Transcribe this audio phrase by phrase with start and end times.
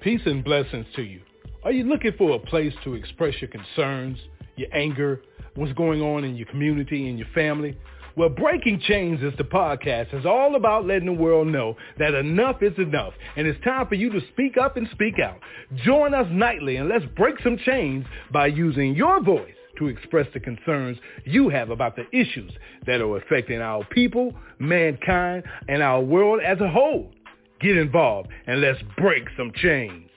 [0.00, 1.20] Peace and blessings to you.
[1.62, 4.16] Are you looking for a place to express your concerns,
[4.56, 5.20] your anger,
[5.56, 7.76] what's going on in your community and your family?
[8.16, 10.14] Well, Breaking Chains is the podcast.
[10.14, 13.94] It's all about letting the world know that enough is enough, and it's time for
[13.94, 15.38] you to speak up and speak out.
[15.84, 20.40] Join us nightly, and let's break some chains by using your voice to express the
[20.40, 20.96] concerns
[21.26, 22.52] you have about the issues
[22.86, 27.12] that are affecting our people, mankind, and our world as a whole.
[27.60, 30.08] Get involved, and let's break some chains.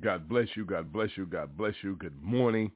[0.00, 0.64] God bless you.
[0.64, 1.26] God bless you.
[1.26, 1.96] God bless you.
[1.96, 2.70] Good morning.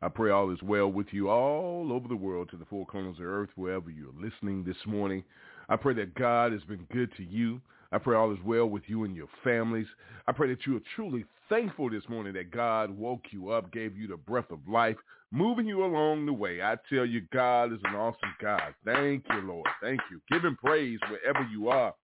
[0.00, 3.12] I pray all is well with you all over the world to the four corners
[3.12, 5.24] of the earth, wherever you're listening this morning.
[5.68, 7.60] I pray that God has been good to you.
[7.92, 9.86] I pray all is well with you and your families.
[10.26, 13.96] I pray that you are truly thankful this morning that God woke you up, gave
[13.96, 14.96] you the breath of life,
[15.30, 16.62] moving you along the way.
[16.62, 18.74] I tell you, God is an awesome God.
[18.84, 19.68] Thank you, Lord.
[19.80, 20.20] Thank you.
[20.30, 21.94] Give him praise wherever you are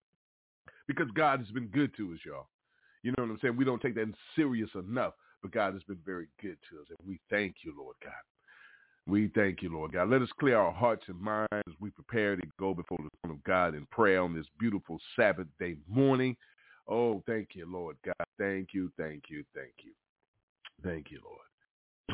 [0.86, 2.48] because God has been good to us, y'all.
[3.02, 3.56] You know what I'm saying?
[3.56, 6.86] We don't take that serious enough, but God has been very good to us.
[6.88, 8.12] And we thank you, Lord God.
[9.06, 10.10] We thank you, Lord God.
[10.10, 13.36] Let us clear our hearts and minds as we prepare to go before the throne
[13.36, 16.36] of God in prayer on this beautiful Sabbath day morning.
[16.86, 18.26] Oh, thank you, Lord God.
[18.38, 19.92] Thank you, thank you, thank you.
[20.84, 21.38] Thank you, Lord.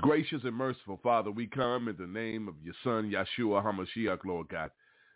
[0.02, 4.48] Gracious and merciful Father, we come in the name of your Son, Yeshua HaMashiach, Lord
[4.48, 4.70] God,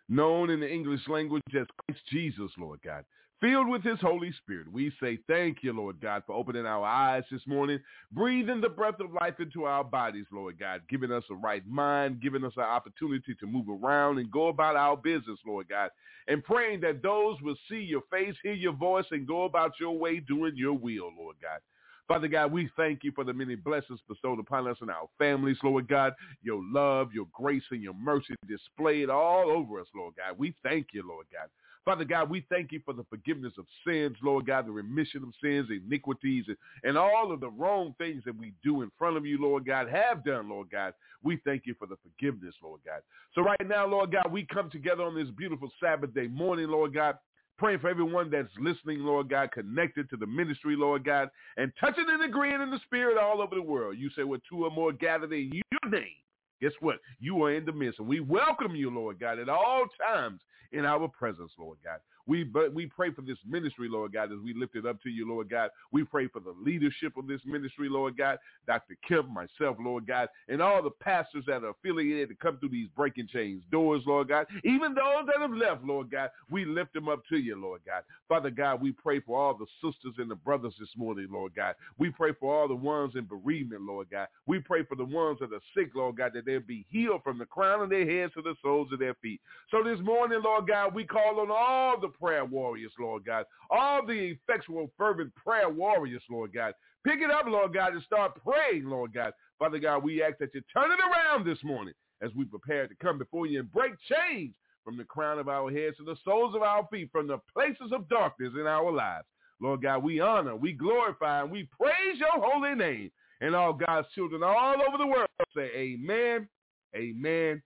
[0.09, 3.05] known in the English language as Christ Jesus, Lord God
[3.43, 4.71] filled with his Holy Spirit.
[4.71, 7.77] We say thank you, Lord God, for opening our eyes this morning,
[8.13, 12.21] breathing the breath of life into our bodies, Lord God, giving us a right mind,
[12.21, 15.89] giving us an opportunity to move around and go about our business, Lord God,
[16.29, 19.91] and praying that those will see your face, hear your voice, and go about your
[19.91, 21.59] way doing your will, Lord God.
[22.07, 25.57] Father God, we thank you for the many blessings bestowed upon us and our families,
[25.63, 26.13] Lord God.
[26.41, 30.37] Your love, your grace, and your mercy displayed all over us, Lord God.
[30.37, 31.49] We thank you, Lord God.
[31.85, 35.33] Father God, we thank you for the forgiveness of sins, Lord God, the remission of
[35.43, 39.25] sins, iniquities, and, and all of the wrong things that we do in front of
[39.25, 40.93] you, Lord God, have done, Lord God.
[41.23, 43.01] We thank you for the forgiveness, Lord God.
[43.35, 46.93] So right now, Lord God, we come together on this beautiful Sabbath day morning, Lord
[46.93, 47.17] God,
[47.57, 52.05] praying for everyone that's listening, Lord God, connected to the ministry, Lord God, and touching
[52.07, 53.97] and agreeing in the spirit all over the world.
[53.97, 56.15] You say, where two or more gathered in your name,
[56.63, 56.95] guess what?
[57.19, 57.99] You are in the midst.
[57.99, 60.41] And we welcome you, Lord God, at all times
[60.71, 61.99] in our presence, Lord God.
[62.25, 65.27] We we pray for this ministry, Lord God, as we lift it up to you,
[65.27, 65.69] Lord God.
[65.91, 68.39] We pray for the leadership of this ministry, Lord God.
[68.65, 68.95] Dr.
[69.07, 72.87] Kemp, myself, Lord God, and all the pastors that are affiliated to come through these
[72.95, 74.47] breaking chains doors, Lord God.
[74.63, 78.03] Even those that have left, Lord God, we lift them up to you, Lord God.
[78.29, 81.75] Father God, we pray for all the sisters and the brothers this morning, Lord God.
[81.97, 84.27] We pray for all the ones in bereavement, Lord God.
[84.47, 87.37] We pray for the ones that are sick, Lord God, that they'll be healed from
[87.37, 89.41] the crown of their heads to the soles of their feet.
[89.71, 93.45] So this morning, Lord God, we call on all the prayer warriors, Lord God.
[93.69, 96.73] All the effectual, fervent prayer warriors, Lord God.
[97.05, 99.33] Pick it up, Lord God, and start praying, Lord God.
[99.59, 102.95] Father God, we ask that you turn it around this morning as we prepare to
[103.01, 104.53] come before you and break chains
[104.83, 107.91] from the crown of our heads to the soles of our feet, from the places
[107.93, 109.25] of darkness in our lives.
[109.61, 113.11] Lord God, we honor, we glorify, and we praise your holy name.
[113.41, 116.47] And all God's children all over the world say amen,
[116.95, 117.61] amen,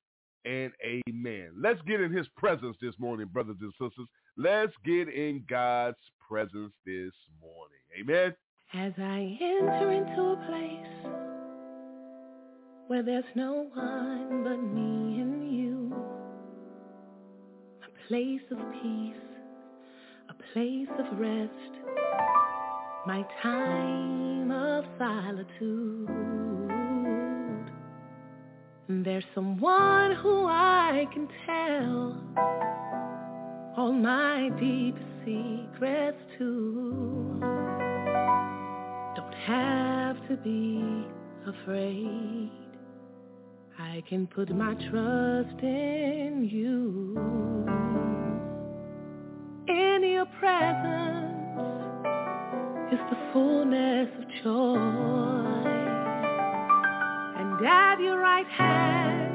[0.46, 1.52] and amen.
[1.56, 4.08] Let's get in his presence this morning, brothers and sisters.
[4.40, 5.98] Let's get in God's
[6.30, 7.12] presence this
[7.42, 7.82] morning.
[8.00, 8.36] Amen.
[8.72, 11.12] As I enter into a place
[12.86, 15.92] where there's no one but me and you,
[17.84, 19.16] a place of peace,
[20.30, 21.74] a place of rest,
[23.08, 26.10] my time of solitude.
[28.88, 32.22] There's someone who I can tell
[33.78, 37.38] all my deep secrets too.
[39.16, 41.06] Don't have to be
[41.46, 42.50] afraid.
[43.78, 47.14] I can put my trust in you.
[49.68, 51.36] In your presence
[52.92, 55.70] is the fullness of joy.
[57.40, 59.34] And at your right hand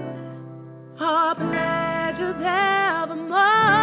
[0.99, 3.82] are pleasures evermore.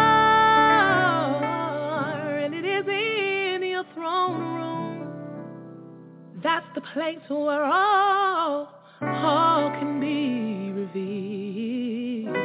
[6.92, 8.68] Place where all,
[9.00, 12.36] all can be revealed.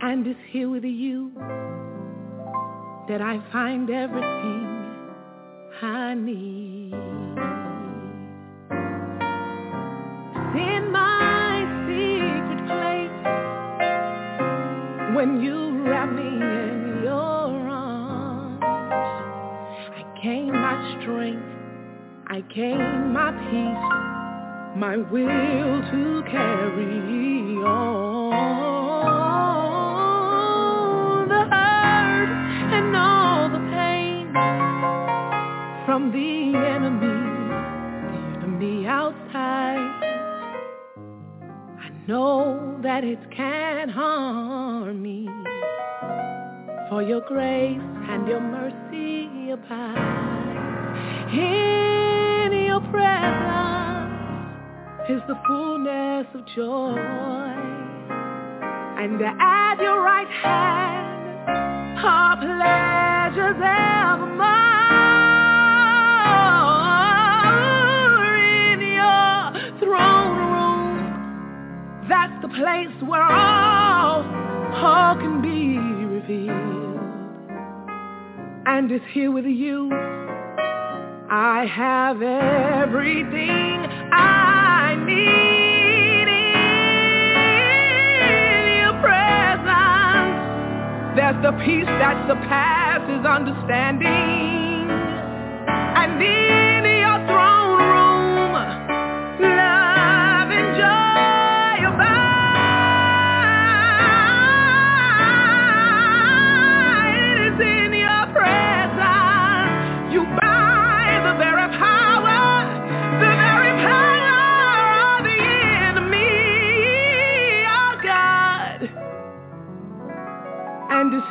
[0.00, 1.32] And it's here with you
[3.08, 4.84] that I find everything
[5.82, 6.94] I need.
[10.54, 13.18] In my secret place,
[15.14, 18.62] when you wrap me in your arms.
[18.62, 21.57] I gain my strength,
[22.30, 23.88] I gain my peace,
[24.76, 28.28] my will to carry on.
[31.28, 32.30] The hurt
[32.74, 34.30] and all the pain
[35.86, 37.18] from the enemy,
[38.12, 39.78] the enemy outside.
[41.80, 45.30] I know that it can't harm me,
[46.90, 47.80] for your grace
[48.10, 50.26] and your mercy abide.
[51.32, 51.97] In
[52.78, 54.12] your presence
[55.08, 56.96] is the fullness of joy,
[58.98, 61.48] and at your right hand
[62.04, 64.44] are pleasures evermore.
[68.72, 74.22] In your throne room, that's the place where all,
[74.74, 76.98] all can be revealed.
[78.66, 80.27] And it's here with you.
[81.30, 86.56] I have everything I need in
[88.80, 90.32] your presence.
[91.16, 94.88] There's the peace that surpasses understanding.
[95.68, 96.47] And in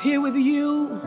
[0.02, 1.02] here with you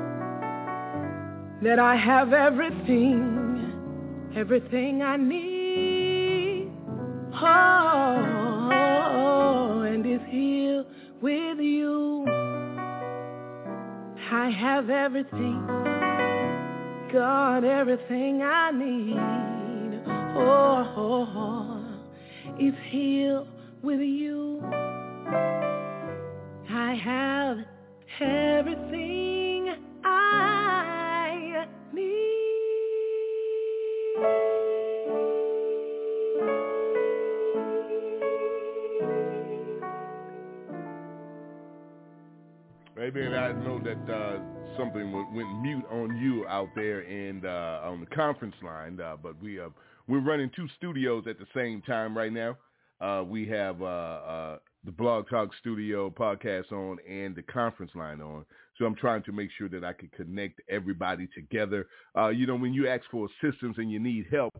[1.63, 6.73] that I have everything, everything I need.
[7.43, 8.71] Oh,
[9.83, 10.85] and it's here
[11.21, 12.25] with you.
[14.33, 15.67] I have everything,
[17.13, 19.19] God, everything I need.
[20.37, 21.85] Oh,
[22.59, 23.45] it's here
[23.83, 24.63] with you.
[26.71, 27.59] I have
[28.21, 29.75] everything
[30.05, 32.21] I need.
[42.97, 44.39] Maybe I know that uh,
[44.77, 49.41] something went mute on you out there and uh, on the conference line, uh, but
[49.43, 49.69] we uh,
[50.06, 52.56] we're running two studios at the same time right now.
[53.01, 58.44] Uh, we have uh, the Blog Talk Studio podcast on and the conference line on.
[58.79, 61.87] So I'm trying to make sure that I can connect everybody together.
[62.17, 64.55] Uh, you know, when you ask for assistance and you need help,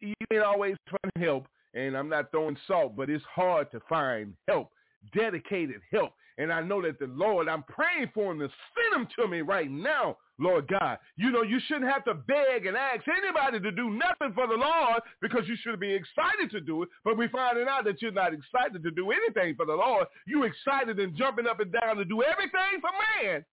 [0.00, 1.46] you ain't always find help.
[1.74, 4.70] And I'm not throwing salt, but it's hard to find help,
[5.14, 6.12] dedicated help.
[6.38, 9.42] And I know that the Lord, I'm praying for him to send him to me
[9.42, 10.98] right now, Lord God.
[11.16, 14.54] You know, you shouldn't have to beg and ask anybody to do nothing for the
[14.54, 16.88] Lord because you should be excited to do it.
[17.04, 20.06] But we're finding out that you're not excited to do anything for the Lord.
[20.26, 22.90] You excited and jumping up and down to do everything for
[23.22, 23.44] man.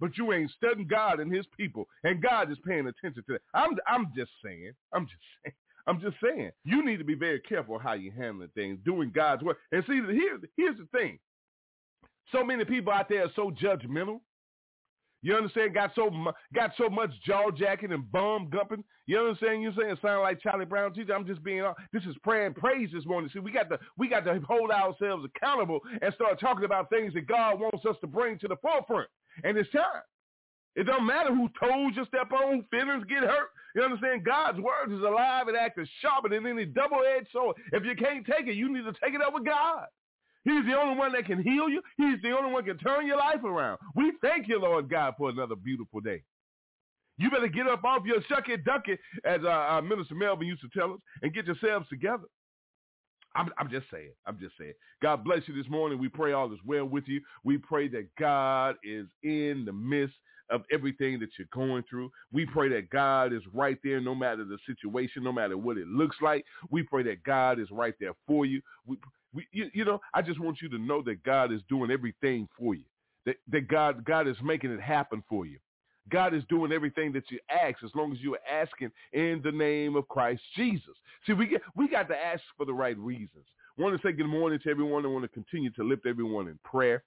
[0.00, 1.88] But you ain't studying God and his people.
[2.02, 3.42] And God is paying attention to that.
[3.54, 4.72] I'm, I'm just saying.
[4.92, 5.54] I'm just saying.
[5.86, 6.50] I'm just saying.
[6.64, 9.58] You need to be very careful how you handling things, doing God's work.
[9.70, 11.18] And see, here, here's the thing.
[12.32, 14.20] So many people out there are so judgmental.
[15.24, 15.72] You understand?
[15.72, 18.84] Got so mu- got so much jaw jacking and bum gumping.
[19.06, 19.62] You understand?
[19.62, 21.14] You saying it sound like Charlie Brown teacher.
[21.14, 21.64] I'm just being.
[21.94, 23.30] This is prayer and praise this morning.
[23.32, 27.14] See, we got to we got to hold ourselves accountable and start talking about things
[27.14, 29.08] that God wants us to bring to the forefront.
[29.42, 30.02] And it's time.
[30.76, 33.48] It don't matter who told you step on, feelings get hurt.
[33.74, 34.24] You understand?
[34.24, 37.56] God's word is alive and active sharper than any double-edged sword.
[37.72, 39.86] If you can't take it, you need to take it up with God.
[40.44, 41.82] He's the only one that can heal you.
[41.96, 43.78] He's the only one that can turn your life around.
[43.94, 46.22] We thank you, Lord God, for another beautiful day.
[47.16, 50.68] You better get up off your shucky ducky, as uh, uh, Minister Melvin used to
[50.68, 52.24] tell us, and get yourselves together.
[53.36, 54.12] I'm, I'm just saying.
[54.26, 54.74] I'm just saying.
[55.02, 55.98] God bless you this morning.
[55.98, 57.20] We pray all is well with you.
[57.42, 60.14] We pray that God is in the midst
[60.50, 62.10] of everything that you're going through.
[62.32, 65.88] We pray that God is right there no matter the situation, no matter what it
[65.88, 66.44] looks like.
[66.70, 68.60] We pray that God is right there for you.
[68.86, 68.98] We,
[69.34, 72.48] we you, you know, I just want you to know that God is doing everything
[72.58, 72.84] for you.
[73.26, 75.58] That, that God God is making it happen for you.
[76.10, 79.52] God is doing everything that you ask as long as you are asking in the
[79.52, 80.94] name of Christ Jesus.
[81.26, 83.46] See, we get we got to ask for the right reasons.
[83.78, 85.04] want to say good morning to everyone.
[85.04, 87.02] I want to continue to lift everyone in prayer.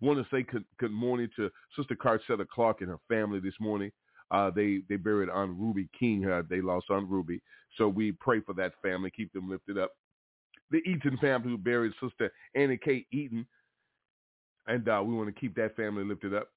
[0.00, 3.92] want to say good, good morning to Sister Carcetta Clark and her family this morning.
[4.30, 6.26] Uh, they they buried Aunt Ruby King.
[6.28, 7.40] Uh, they lost Aunt Ruby,
[7.76, 9.10] so we pray for that family.
[9.14, 9.92] Keep them lifted up.
[10.70, 13.06] The Eaton family who buried Sister Annie K.
[13.12, 13.46] Eaton.
[14.66, 16.50] and uh, we want to keep that family lifted up.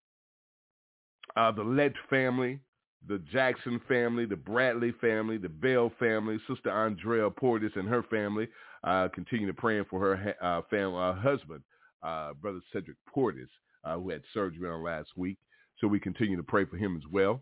[1.35, 2.59] Uh, the Lett family,
[3.07, 8.47] the Jackson family, the Bradley family, the Bell family, Sister Andrea Portis and her family.
[8.83, 11.61] Uh, continue to praying for her uh, family, uh, husband,
[12.03, 13.47] uh, Brother Cedric Portis,
[13.85, 15.37] uh, who had surgery on last week.
[15.79, 17.41] So we continue to pray for him as well.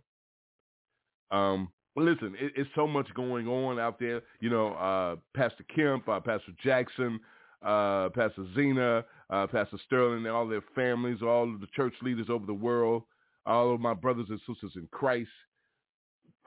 [1.32, 4.22] Um, listen, it, it's so much going on out there.
[4.40, 7.20] You know, uh, Pastor Kemp, uh, Pastor Jackson,
[7.64, 12.28] uh, Pastor Zena, uh, Pastor Sterling, and all their families, all of the church leaders
[12.30, 13.04] over the world,
[13.46, 15.30] all of my brothers and sisters in Christ.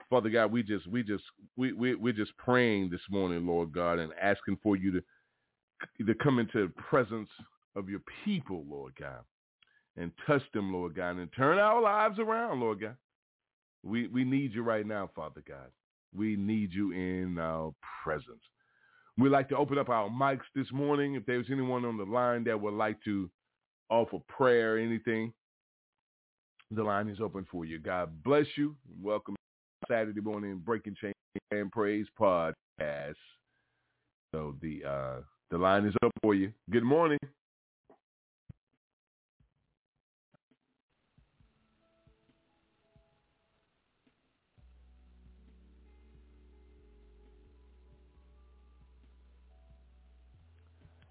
[0.09, 1.23] Father God, we just, we just,
[1.57, 6.13] we, we, we're just praying this morning, Lord God, and asking for you to, to
[6.15, 7.29] come into the presence
[7.75, 9.21] of your people, Lord God,
[9.97, 12.95] and touch them, Lord God, and turn our lives around, Lord God.
[13.83, 15.69] We, we need you right now, Father God.
[16.15, 17.73] We need you in our
[18.03, 18.41] presence.
[19.17, 21.15] We'd like to open up our mics this morning.
[21.15, 23.29] If there's anyone on the line that would like to
[23.89, 25.33] offer prayer or anything,
[26.71, 27.79] the line is open for you.
[27.79, 28.75] God bless you.
[29.01, 29.35] Welcome
[29.89, 31.13] Saturday morning Breaking Chain
[31.51, 33.15] and Praise podcast.
[34.33, 35.21] So the uh,
[35.51, 36.51] the line is up for you.
[36.71, 37.19] Good morning.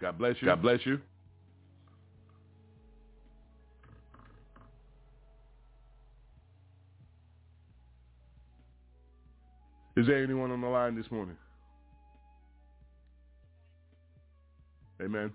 [0.02, 0.46] God bless you.
[0.46, 1.00] God bless you.
[9.96, 11.36] Is there anyone on the line this morning?
[15.00, 15.30] Amen.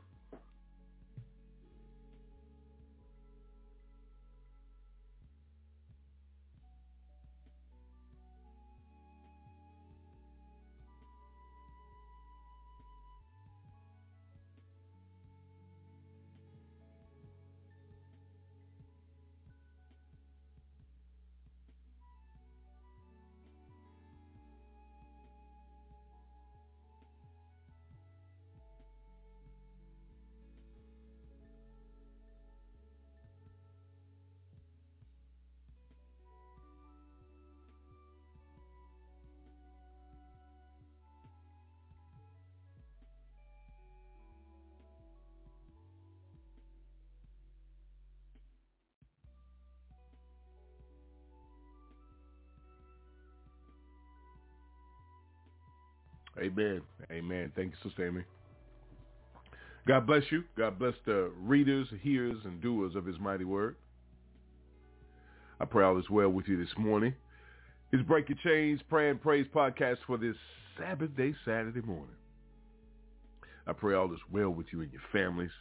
[56.39, 56.81] Amen.
[57.11, 57.51] Amen.
[57.55, 58.23] Thank you, Sister Amy.
[59.87, 60.43] God bless you.
[60.57, 63.75] God bless the readers, hearers, and doers of his mighty word.
[65.59, 67.15] I pray all is well with you this morning.
[67.91, 70.35] It's Break Your Chains, Pray and Praise podcast for this
[70.77, 72.15] Sabbath day, Saturday morning.
[73.65, 75.51] I pray all is well with you and your families.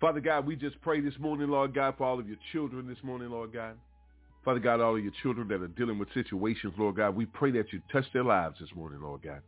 [0.00, 3.02] Father God, we just pray this morning, Lord God, for all of your children this
[3.02, 3.76] morning, Lord God.
[4.46, 7.50] Father God, all of your children that are dealing with situations, Lord God, we pray
[7.50, 9.40] that you touch their lives this morning, Lord God.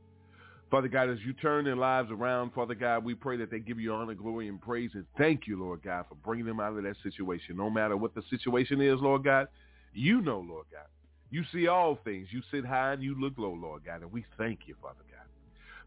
[0.73, 3.78] Father God, as you turn their lives around, Father God, we pray that they give
[3.78, 4.90] you honor, glory, and praise.
[4.95, 7.57] And thank you, Lord God, for bringing them out of that situation.
[7.57, 9.47] No matter what the situation is, Lord God,
[9.95, 10.88] you know, Lord God.
[11.31, 12.26] You see all things.
[12.33, 14.02] You sit high and you look low, Lord God.
[14.02, 15.26] And we thank you, Father God.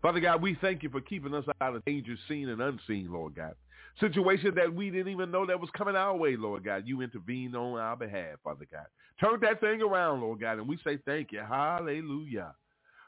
[0.02, 3.36] Father God, we thank you for keeping us out of danger seen and unseen, Lord
[3.36, 3.56] God.
[4.00, 6.84] Situation that we didn't even know that was coming our way, Lord God.
[6.86, 8.86] You intervened on our behalf, Father God.
[9.20, 11.42] Turn that thing around, Lord God, and we say thank you.
[11.48, 12.56] Hallelujah.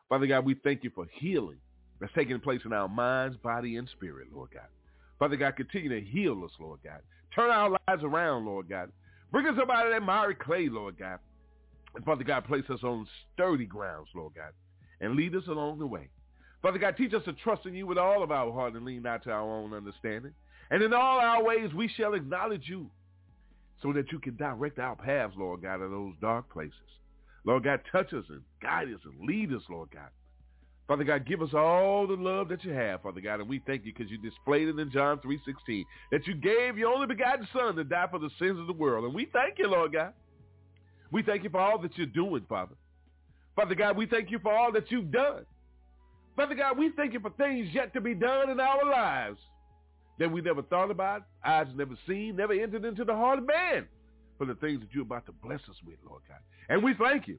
[0.09, 1.57] Father God, we thank you for healing
[1.99, 4.67] that's taking place in our minds, body, and spirit, Lord God.
[5.17, 6.99] Father God, continue to heal us, Lord God.
[7.33, 8.91] Turn our lives around, Lord God.
[9.31, 11.19] Bring us up out of that miry clay, Lord God.
[11.95, 14.51] And Father God, place us on sturdy grounds, Lord God,
[15.01, 16.09] and lead us along the way.
[16.61, 19.01] Father God, teach us to trust in you with all of our heart and lean
[19.03, 20.33] not to our own understanding.
[20.71, 22.89] And in all our ways we shall acknowledge you
[23.81, 26.73] so that you can direct our paths, Lord God, in those dark places.
[27.45, 30.09] Lord God, touch us and guide us and lead us, Lord God.
[30.87, 33.85] Father God, give us all the love that you have, Father God, and we thank
[33.85, 37.75] you because you displayed it in John 3.16, that you gave your only begotten Son
[37.75, 39.05] to die for the sins of the world.
[39.05, 40.13] And we thank you, Lord God.
[41.11, 42.75] We thank you for all that you're doing, Father.
[43.55, 45.45] Father God, we thank you for all that you've done.
[46.35, 49.39] Father God, we thank you for things yet to be done in our lives
[50.19, 53.87] that we never thought about, eyes never seen, never entered into the heart of man
[54.37, 56.39] for the things that you're about to bless us with, Lord God.
[56.69, 57.37] And we thank you.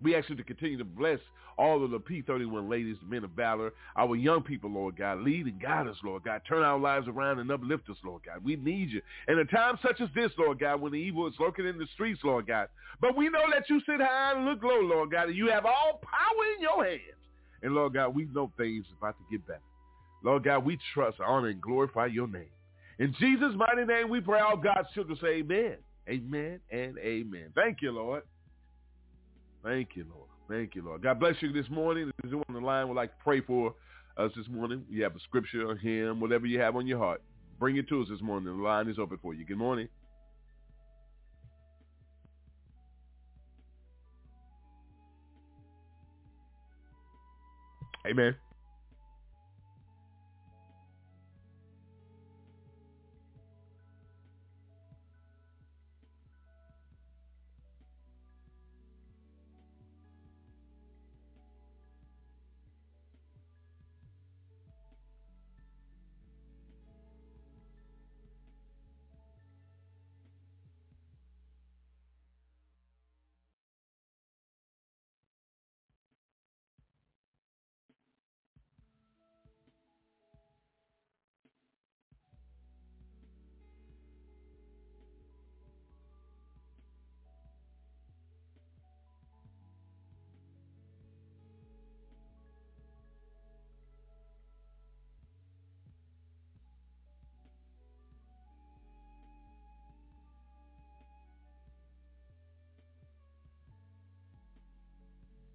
[0.00, 1.18] We ask you to continue to bless
[1.58, 5.20] all of the P31 ladies, men of valor, our young people, Lord God.
[5.22, 6.42] Lead and guide us, Lord God.
[6.48, 8.44] Turn our lives around and uplift us, Lord God.
[8.44, 9.02] We need you.
[9.26, 11.88] In a time such as this, Lord God, when the evil is lurking in the
[11.94, 12.68] streets, Lord God.
[13.00, 15.66] But we know that you sit high and look low, Lord God, and you have
[15.66, 17.02] all power in your hands.
[17.62, 19.60] And Lord God, we know things about to get better.
[20.22, 22.50] Lord God, we trust, honor, and glorify your name.
[22.98, 25.76] In Jesus' mighty name we pray all God's children say amen.
[26.08, 27.52] Amen and amen.
[27.54, 28.22] Thank you, Lord.
[29.62, 30.28] Thank you, Lord.
[30.48, 31.02] Thank you, Lord.
[31.02, 32.10] God bless you this morning.
[32.24, 33.74] If you on the line would like to pray for
[34.16, 37.22] us this morning, you have a scripture, a hymn, whatever you have on your heart.
[37.60, 38.56] Bring it to us this morning.
[38.56, 39.44] The line is open for you.
[39.44, 39.88] Good morning.
[48.06, 48.34] Amen.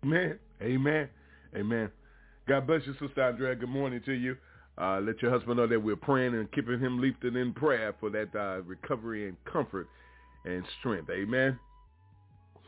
[0.03, 0.37] Amen.
[0.61, 1.09] Amen.
[1.55, 1.89] Amen.
[2.47, 3.55] God bless you, Sister Andrea.
[3.55, 4.35] Good morning to you.
[4.77, 8.09] Uh, let your husband know that we're praying and keeping him lifted in prayer for
[8.09, 9.87] that uh, recovery and comfort
[10.45, 11.09] and strength.
[11.09, 11.57] Amen.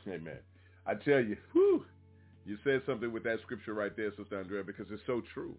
[0.07, 0.37] Amen.
[0.85, 1.83] I tell you, whew,
[2.45, 5.55] you said something with that scripture right there, Sister Andrea, because it's so true.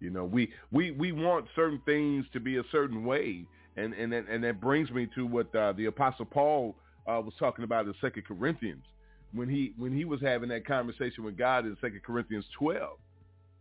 [0.00, 3.44] You know, we we we want certain things to be a certain way,
[3.76, 6.76] and and and that brings me to what uh, the Apostle Paul
[7.06, 8.84] uh, was talking about in Second Corinthians
[9.34, 12.98] when he when he was having that conversation with God in Second Corinthians 12.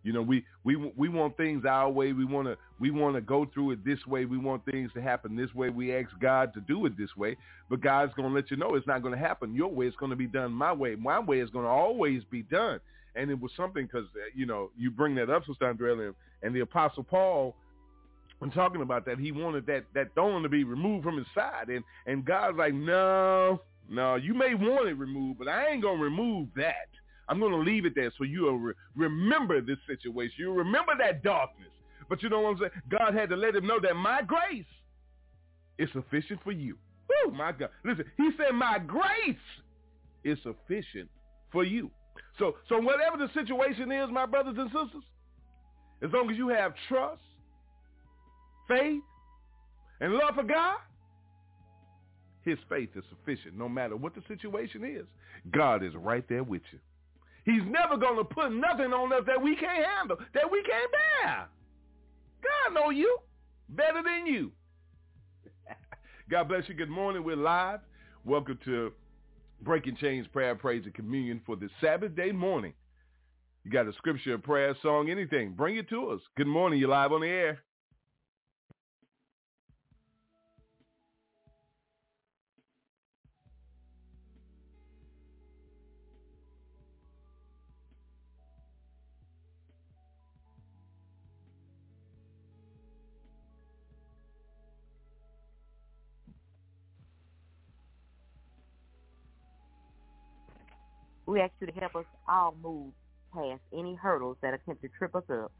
[0.03, 2.11] You know, we we we want things our way.
[2.11, 4.25] We want to we want to go through it this way.
[4.25, 5.69] We want things to happen this way.
[5.69, 7.37] We ask God to do it this way,
[7.69, 9.85] but God's going to let you know it's not going to happen your way.
[9.85, 10.95] It's going to be done my way.
[10.95, 12.79] My way is going to always be done.
[13.13, 16.55] And it was something because uh, you know you bring that up, Sister Andrea, and
[16.55, 17.55] the Apostle Paul
[18.41, 21.69] when talking about that, he wanted that that thorn to be removed from his side,
[21.69, 25.97] and and God's like, no, no, you may want it removed, but I ain't going
[25.97, 26.87] to remove that.
[27.27, 30.35] I'm going to leave it there so you'll re- remember this situation.
[30.37, 31.69] You remember that darkness.
[32.07, 32.71] But you know what I'm saying?
[32.89, 34.65] God had to let him know that my grace
[35.77, 36.77] is sufficient for you.
[37.25, 37.69] Oh my God.
[37.83, 39.35] Listen, he said my grace
[40.23, 41.09] is sufficient
[41.51, 41.91] for you.
[42.39, 45.03] So, so whatever the situation is, my brothers and sisters,
[46.01, 47.21] as long as you have trust,
[48.69, 49.01] faith,
[49.99, 50.77] and love for God,
[52.43, 55.05] his faith is sufficient no matter what the situation is.
[55.51, 56.79] God is right there with you.
[57.45, 60.91] He's never going to put nothing on us that we can't handle, that we can't
[60.91, 61.47] bear.
[62.43, 63.17] God know you
[63.69, 64.51] better than you.
[66.29, 66.75] God bless you.
[66.75, 67.23] Good morning.
[67.23, 67.79] We're live.
[68.25, 68.91] Welcome to
[69.61, 72.73] Breaking Chains Prayer, Praise, and Communion for the Sabbath day morning.
[73.63, 75.53] You got a scripture, a prayer, song, anything.
[75.53, 76.21] Bring it to us.
[76.35, 76.79] Good morning.
[76.79, 77.59] You're live on the air.
[101.31, 102.91] We ask you to help us all move
[103.33, 105.53] past any hurdles that attempt to trip us up.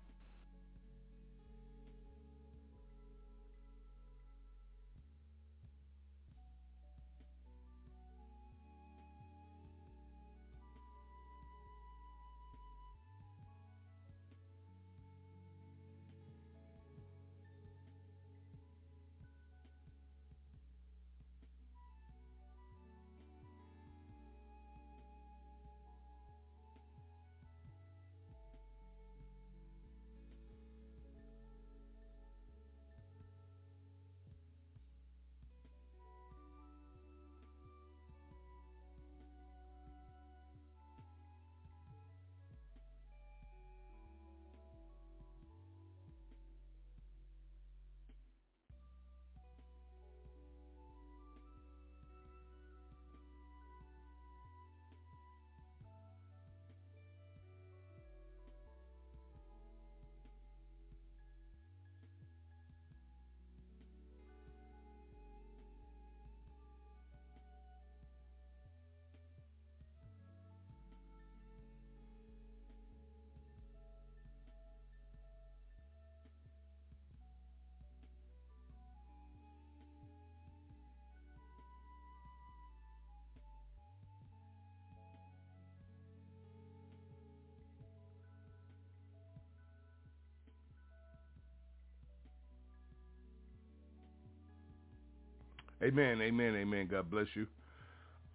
[95.83, 96.87] Amen, amen, amen.
[96.89, 97.47] God bless you.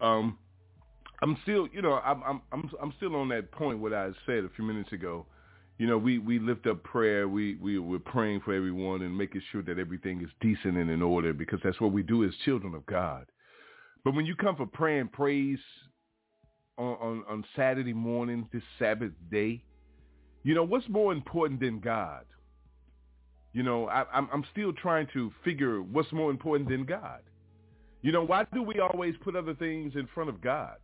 [0.00, 0.38] Um,
[1.22, 4.50] I'm still, you know, I'm I'm I'm still on that point what I said a
[4.54, 5.26] few minutes ago.
[5.78, 7.28] You know, we we lift up prayer.
[7.28, 11.02] We we we're praying for everyone and making sure that everything is decent and in
[11.02, 13.26] order because that's what we do as children of God.
[14.04, 15.58] But when you come for prayer and praise
[16.76, 19.62] on on, on Saturday morning, this Sabbath day,
[20.42, 22.24] you know what's more important than God?
[23.54, 27.20] You know, I, I'm I'm still trying to figure what's more important than God.
[28.06, 30.76] You know, why do we always put other things in front of God?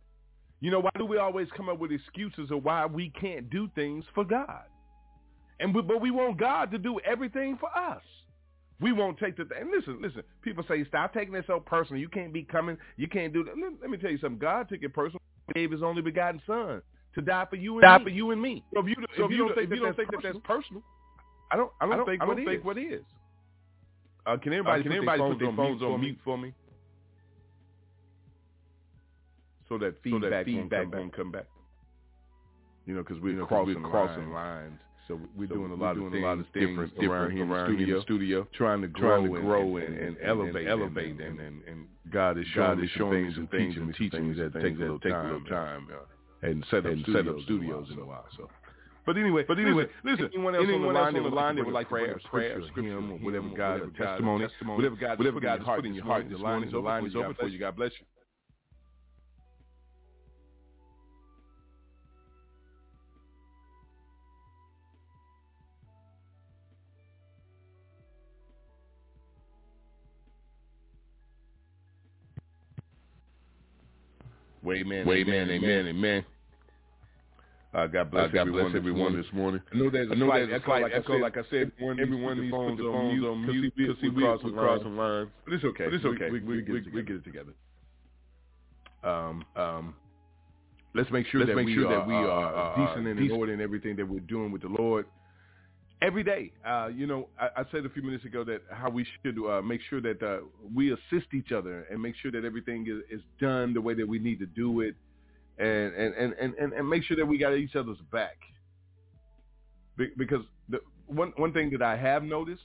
[0.59, 3.69] You know, why do we always come up with excuses of why we can't do
[3.75, 4.63] things for God?
[5.61, 8.01] And we, but we want God to do everything for us.
[8.81, 10.23] We won't take the and listen, listen.
[10.41, 12.01] People say stop taking it so personal.
[12.01, 12.77] You can't be coming.
[12.97, 13.53] You can't do that.
[13.57, 14.37] Let, let me tell you something.
[14.37, 15.21] God took it personal.
[15.47, 16.81] He gave His only begotten Son
[17.15, 18.03] to die for you and die me.
[18.03, 18.65] for you and me.
[18.73, 20.41] So if you, So if you don't think, that, you don't that's think that personal,
[20.41, 20.83] that's personal,
[21.53, 21.71] I don't.
[21.79, 22.45] I don't, I don't think, I don't is.
[22.45, 23.01] think what is.
[24.25, 26.53] Uh, can everybody, Uh, can put everybody their put their phones on mute for me?
[29.73, 31.47] So that So feedback, that feedback won't, won't come back.
[32.85, 34.79] You know, because we're You know, crossing, we're crossing lines.
[35.07, 37.11] So we're So doing a lot doing of a things, lot of things different, different
[37.11, 39.35] around here in the around here in studio, the studio, trying to grow, trying to
[39.35, 42.83] and, grow and, and, and, and elevate, elevate, and, and, and, God is God showing
[42.83, 45.09] is showing me things some and things and teaching me that take a little a
[45.09, 46.49] time, little time, yeah.
[46.49, 48.25] and set up set up studios in a a while.
[48.37, 48.49] So,
[49.05, 51.73] but anyway, But anyway, listen, listen, anyone else anyone on the the line that would
[51.73, 54.95] like prayer, prayer, prayer, scripture, scripture, hymn, or whatever or God, whatever God, testimony, whatever
[54.95, 56.71] God, whatever God in your heart heart this this morning.
[56.71, 56.71] morning.
[56.71, 57.59] The line is open for you.
[57.59, 58.05] God bless you.
[74.63, 76.25] Way amen, amen, amen, amen.
[77.73, 79.61] Uh, God bless, Uh, God everyone, bless everyone this morning.
[79.73, 81.37] I know there's a I know slight there's a slight like I echo, said, like
[81.37, 84.15] I said, everyone, everyone needs to put their phones on mute because we, we, we
[84.15, 85.29] we cross crossing lines.
[85.43, 85.85] But it's okay.
[85.85, 86.29] But it's We- okay.
[86.31, 87.03] We, we, We- get, we- it we together.
[87.03, 87.53] get it together.
[89.03, 89.95] Um, um,
[90.93, 92.87] let's make sure Let's that make we sure are, that we uh, are, uh, uh,
[92.87, 95.05] decent and in order in everything that we're doing with the Lord.
[96.01, 99.05] Every day, uh, you know, I, I said a few minutes ago that how we
[99.23, 100.39] should uh, make sure that uh,
[100.73, 104.07] we assist each other and make sure that everything is, is done the way that
[104.07, 104.95] we need to do it,
[105.57, 108.37] and and, and, and, and make sure that we got each other's back.
[109.97, 112.63] Be- because the one one thing that I have noticed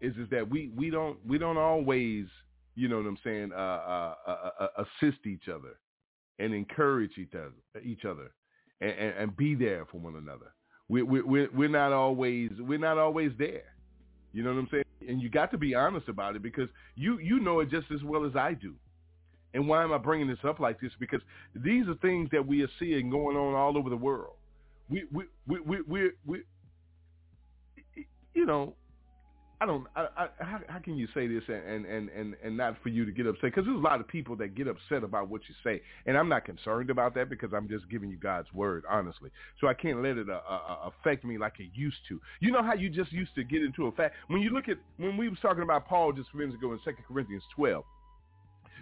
[0.00, 2.26] is is that we we don't we don't always
[2.74, 4.14] you know what I'm saying uh, uh,
[4.58, 5.78] uh, assist each other
[6.38, 7.52] and encourage each other
[7.84, 8.32] each other
[8.80, 10.52] and, and, and be there for one another.
[10.88, 13.74] We we we're, we're not always we're not always there.
[14.32, 14.84] You know what I'm saying?
[15.08, 18.02] And you got to be honest about it because you you know it just as
[18.02, 18.74] well as I do.
[19.54, 20.90] And why am I bringing this up like this?
[20.98, 21.20] Because
[21.54, 24.34] these are things that we are seeing going on all over the world.
[24.88, 26.42] We we we we we, we
[28.34, 28.74] you know,
[29.60, 29.86] I don't.
[29.94, 33.04] I, I, how, how can you say this and and and and not for you
[33.04, 33.42] to get upset?
[33.42, 36.28] Because there's a lot of people that get upset about what you say, and I'm
[36.28, 39.30] not concerned about that because I'm just giving you God's word, honestly.
[39.60, 42.20] So I can't let it uh, uh, affect me like it used to.
[42.40, 44.76] You know how you just used to get into a fact when you look at
[44.96, 47.84] when we was talking about Paul just a minute ago in Second Corinthians 12.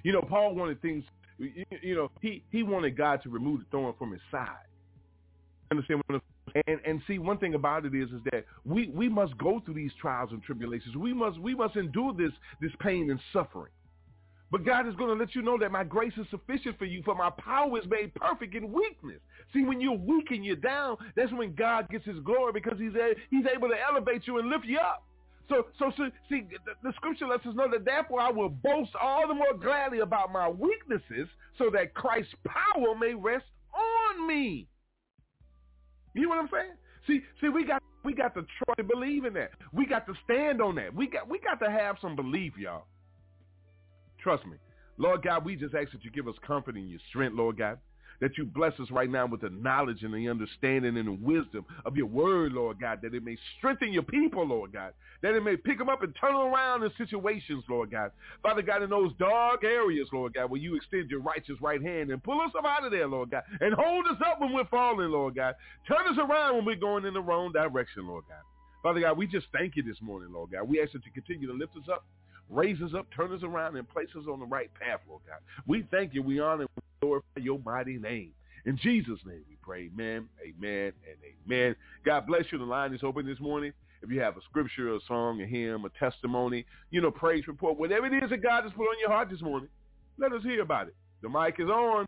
[0.04, 1.04] You know, Paul wanted things.
[1.38, 4.48] You, you know, he he wanted God to remove the thorn from his side.
[5.70, 6.31] Understand what I'm
[6.66, 9.74] and and see one thing about it is is that we we must go through
[9.74, 10.96] these trials and tribulations.
[10.96, 13.72] We must we must endure this this pain and suffering.
[14.50, 17.02] But God is going to let you know that my grace is sufficient for you,
[17.04, 19.18] for my power is made perfect in weakness.
[19.54, 22.94] See, when you're weak and you're down, that's when God gets his glory because he's
[22.94, 25.04] a, he's able to elevate you and lift you up.
[25.48, 25.90] So, so,
[26.28, 29.54] see, the, the scripture lets us know that therefore I will boast all the more
[29.54, 34.68] gladly about my weaknesses so that Christ's power may rest on me.
[36.14, 36.72] You know what I'm saying?
[37.06, 39.50] See, see, we got we got to try to believe in that.
[39.72, 40.94] We got to stand on that.
[40.94, 42.84] We got we got to have some belief, y'all.
[44.22, 44.56] Trust me.
[44.98, 47.78] Lord God, we just ask that you give us comfort in your strength, Lord God.
[48.22, 51.66] That you bless us right now with the knowledge and the understanding and the wisdom
[51.84, 55.42] of your word, Lord God, that it may strengthen your people, Lord God, that it
[55.42, 58.12] may pick them up and turn them around in situations, Lord God.
[58.40, 62.12] Father God, in those dark areas, Lord God, where you extend your righteous right hand
[62.12, 64.66] and pull us up out of there, Lord God, and hold us up when we're
[64.66, 65.56] falling, Lord God.
[65.88, 68.42] Turn us around when we're going in the wrong direction, Lord God.
[68.84, 70.68] Father God, we just thank you this morning, Lord God.
[70.68, 72.04] We ask you to continue to lift us up
[72.50, 75.38] raise us up, turn us around, and place us on the right path, Lord God.
[75.66, 76.22] We thank you.
[76.22, 76.66] We honor
[77.02, 78.30] glorify your mighty name.
[78.64, 79.90] In Jesus' name we pray.
[79.92, 81.74] Amen, amen, and amen.
[82.04, 82.58] God bless you.
[82.58, 83.72] The line is open this morning.
[84.02, 87.78] If you have a scripture, a song, a hymn, a testimony, you know, praise report,
[87.78, 89.68] whatever it is that God has put on your heart this morning,
[90.18, 90.94] let us hear about it.
[91.22, 92.06] The mic is on.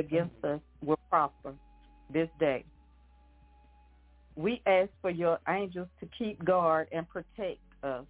[0.00, 1.54] Against us will prosper
[2.12, 2.64] this day.
[4.36, 8.04] We ask for your angels to keep guard and protect us.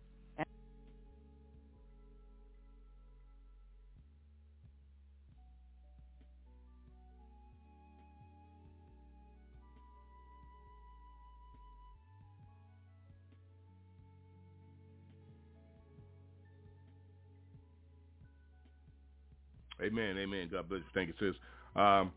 [19.83, 20.49] Amen, amen.
[20.53, 20.87] God bless you.
[20.93, 21.37] Thank you, sis.
[21.77, 22.13] Um,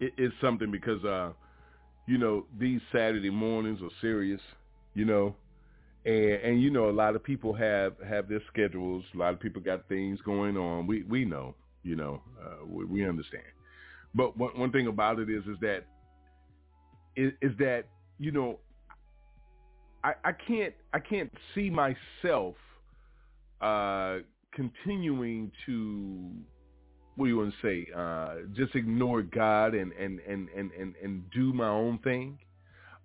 [0.00, 1.32] it, it's something because, uh,
[2.06, 4.40] you know, these Saturday mornings are serious,
[4.94, 5.36] you know,
[6.04, 9.04] and, and you know, a lot of people have have their schedules.
[9.14, 10.86] A lot of people got things going on.
[10.86, 13.44] We we know, you know, uh, we, we understand.
[14.14, 15.84] But one, one thing about it is, is that
[17.16, 17.84] is, is that
[18.18, 18.60] you know,
[20.02, 22.54] I, I can't I can't see myself
[23.60, 24.18] uh,
[24.52, 26.30] continuing to
[27.16, 27.90] what do you want to say?
[27.94, 32.38] Uh, just ignore God and and and and and, and do my own thing.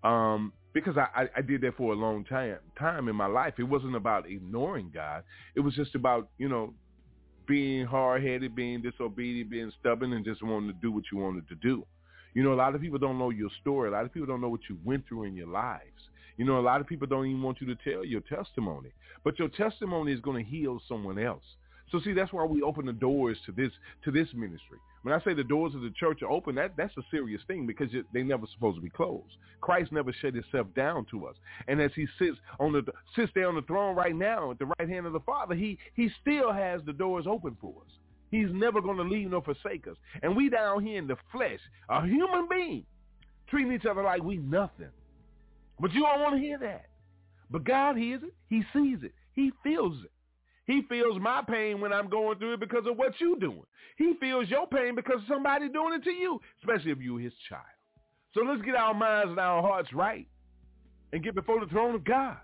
[0.03, 3.55] Um, because I, I, did that for a long time time in my life.
[3.57, 5.23] It wasn't about ignoring God.
[5.55, 6.73] It was just about you know
[7.47, 11.47] being hard headed, being disobedient, being stubborn, and just wanting to do what you wanted
[11.49, 11.85] to do.
[12.33, 13.89] You know, a lot of people don't know your story.
[13.89, 16.09] A lot of people don't know what you went through in your lives.
[16.37, 18.93] You know, a lot of people don't even want you to tell your testimony.
[19.23, 21.43] But your testimony is going to heal someone else.
[21.91, 23.71] So see, that's why we open the doors to this
[24.03, 24.77] to this ministry.
[25.01, 27.65] When I say the doors of the church are open, that that's a serious thing
[27.65, 29.37] because they never supposed to be closed.
[29.61, 31.35] Christ never shut himself down to us,
[31.67, 32.83] and as he sits on the
[33.15, 35.77] sits there on the throne right now at the right hand of the Father, he
[35.95, 37.91] he still has the doors open for us.
[38.31, 39.97] He's never going to leave nor forsake us.
[40.21, 42.85] And we down here in the flesh, a human being,
[43.47, 44.89] treating each other like we nothing.
[45.79, 46.85] But you don't want to hear that.
[47.49, 48.33] But God hears it.
[48.47, 49.13] He sees it.
[49.33, 50.11] He feels it.
[50.69, 53.63] He feels my pain when I'm going through it because of what you're doing.
[53.97, 57.63] He feels your pain because somebody doing it to you, especially if you're his child.
[58.35, 60.27] So let's get our minds and our hearts right
[61.11, 62.37] and get before the throne of God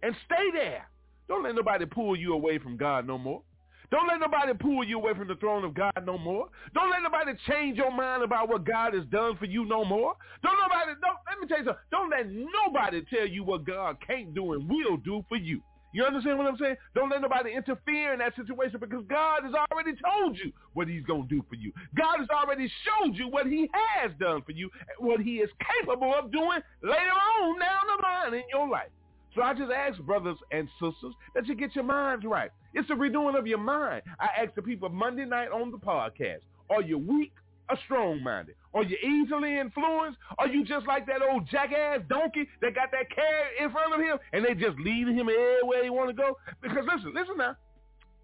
[0.00, 0.88] and stay there.
[1.26, 3.42] Don't let nobody pull you away from God no more.
[3.90, 6.50] Don't let nobody pull you away from the throne of God no more.
[6.74, 10.14] Don't let nobody change your mind about what God has done for you no more.
[10.44, 11.82] Don't nobody, don't, let me tell you something.
[11.90, 15.60] Don't let nobody tell you what God can't do and will do for you.
[15.92, 16.76] You understand what I'm saying?
[16.94, 21.04] Don't let nobody interfere in that situation because God has already told you what he's
[21.04, 21.72] going to do for you.
[21.96, 25.50] God has already showed you what he has done for you, what he is
[25.80, 28.88] capable of doing later on down the line in your life.
[29.34, 32.50] So I just ask brothers and sisters that you get your minds right.
[32.74, 34.02] It's a renewing of your mind.
[34.20, 37.32] I ask the people Monday night on the podcast, are you weak
[37.68, 38.54] or strong-minded?
[38.74, 40.18] Are you easily influenced?
[40.38, 44.00] Are you just like that old jackass donkey that got that carrot in front of
[44.00, 46.36] him and they just leading him everywhere he want to go?
[46.60, 47.56] Because listen, listen now.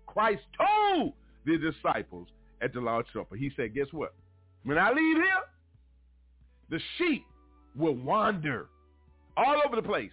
[0.07, 1.13] Christ told
[1.45, 2.29] the disciples
[2.63, 4.15] at the Lord's Supper, he said, guess what?
[4.65, 5.45] When I leave here,
[6.71, 7.25] the sheep
[7.77, 8.69] will wander
[9.37, 10.11] all over the place.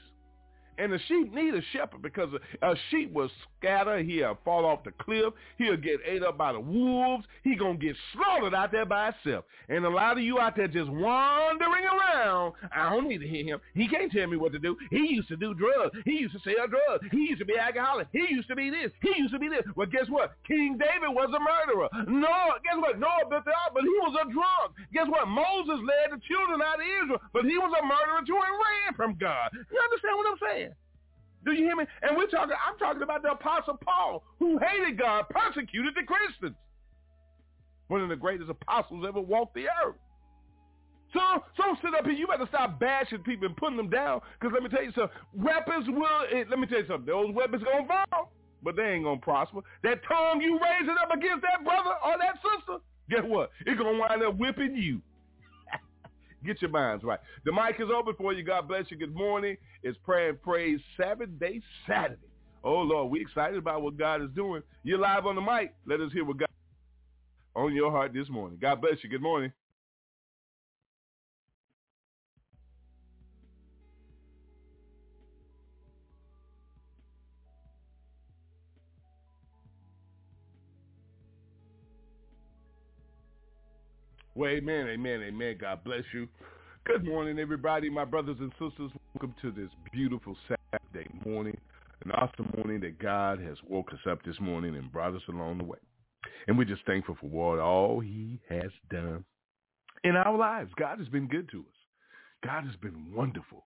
[0.77, 2.29] And the sheep need a shepherd because
[2.61, 4.03] a sheep will scatter.
[4.03, 5.33] He'll fall off the cliff.
[5.57, 7.25] He'll get ate up by the wolves.
[7.43, 9.45] He going to get slaughtered out there by himself.
[9.69, 12.53] And a lot of you out there just wandering around.
[12.75, 13.61] I don't need to hear him.
[13.73, 14.75] He can't tell me what to do.
[14.91, 15.95] He used to do drugs.
[16.03, 17.05] He used to sell drugs.
[17.11, 18.07] He used to be alcoholic.
[18.11, 18.91] He used to be this.
[19.01, 19.63] He used to be this.
[19.75, 20.35] Well, guess what?
[20.47, 21.89] King David was a murderer.
[22.07, 22.99] Noah, guess what?
[22.99, 24.75] Noah built the ark, but he was a drunk.
[24.93, 25.27] Guess what?
[25.27, 28.93] Moses led the children out of Israel, but he was a murderer too and ran
[28.95, 29.49] from God.
[29.53, 30.64] You understand what I'm saying?
[31.45, 31.86] Do you hear me?
[32.01, 36.58] And we're talking, I'm talking about the Apostle Paul, who hated God, persecuted the Christians.
[37.88, 39.95] One of the greatest apostles ever walked the earth.
[41.13, 41.21] So,
[41.55, 42.13] so sit up here.
[42.13, 44.21] You better stop bashing people and putting them down.
[44.39, 45.15] Because let me tell you something.
[45.34, 47.05] Weapons will, eh, let me tell you something.
[47.05, 49.62] Those weapons going to fall, but they ain't going to prosper.
[49.84, 53.51] That tongue you raising up against that brother or that sister, guess what?
[53.65, 54.99] It's going to wind up whipping you.
[56.45, 57.19] Get your minds right.
[57.43, 58.43] The mic is open for you.
[58.43, 58.97] God bless you.
[58.97, 59.58] Good morning.
[59.84, 62.21] It's Prayer and Praise Sabbath Day Saturday.
[62.63, 64.62] Oh, Lord, we excited about what God is doing.
[64.84, 65.73] You're live on the mic.
[65.86, 66.47] Let us hear what God
[67.55, 68.60] on your heart this morning.
[68.62, 69.10] God bless you.
[69.10, 69.51] Good morning.
[84.45, 85.58] Well, amen, amen, amen.
[85.60, 86.27] God bless you.
[86.86, 88.91] Good morning, everybody, my brothers and sisters.
[89.15, 91.58] Welcome to this beautiful Saturday morning,
[92.03, 95.58] an awesome morning that God has woke us up this morning and brought us along
[95.58, 95.79] the way.
[96.47, 99.25] And we're just thankful for what all he has done
[100.03, 100.69] in our lives.
[100.77, 102.45] God has been good to us.
[102.45, 103.65] God has been wonderful.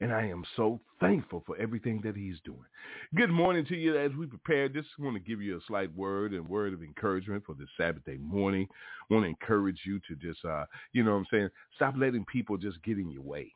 [0.00, 2.66] And I am so thankful for everything that he's doing.
[3.14, 4.66] Good morning to you as we prepare.
[4.66, 8.04] I want to give you a slight word and word of encouragement for this Sabbath
[8.04, 8.68] day morning.
[9.08, 12.58] Want to encourage you to just, uh, you know what I'm saying, stop letting people
[12.58, 13.50] just get in your way.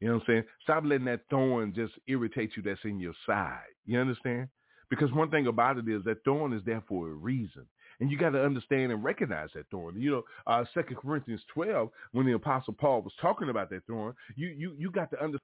[0.00, 0.44] You know what I'm saying?
[0.62, 3.74] Stop letting that thorn just irritate you that's in your side.
[3.84, 4.48] You understand?
[4.90, 7.66] Because one thing about it is that thorn is there for a reason.
[8.00, 10.00] And you got to understand and recognize that thorn.
[10.00, 14.14] You know, uh, Second Corinthians 12, when the Apostle Paul was talking about that thorn,
[14.36, 15.42] you you you got to understand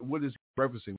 [0.00, 0.96] what is referencing,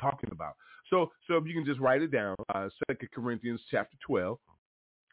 [0.00, 0.54] talking about.
[0.90, 4.38] So so if you can just write it down, uh, Second Corinthians chapter 12,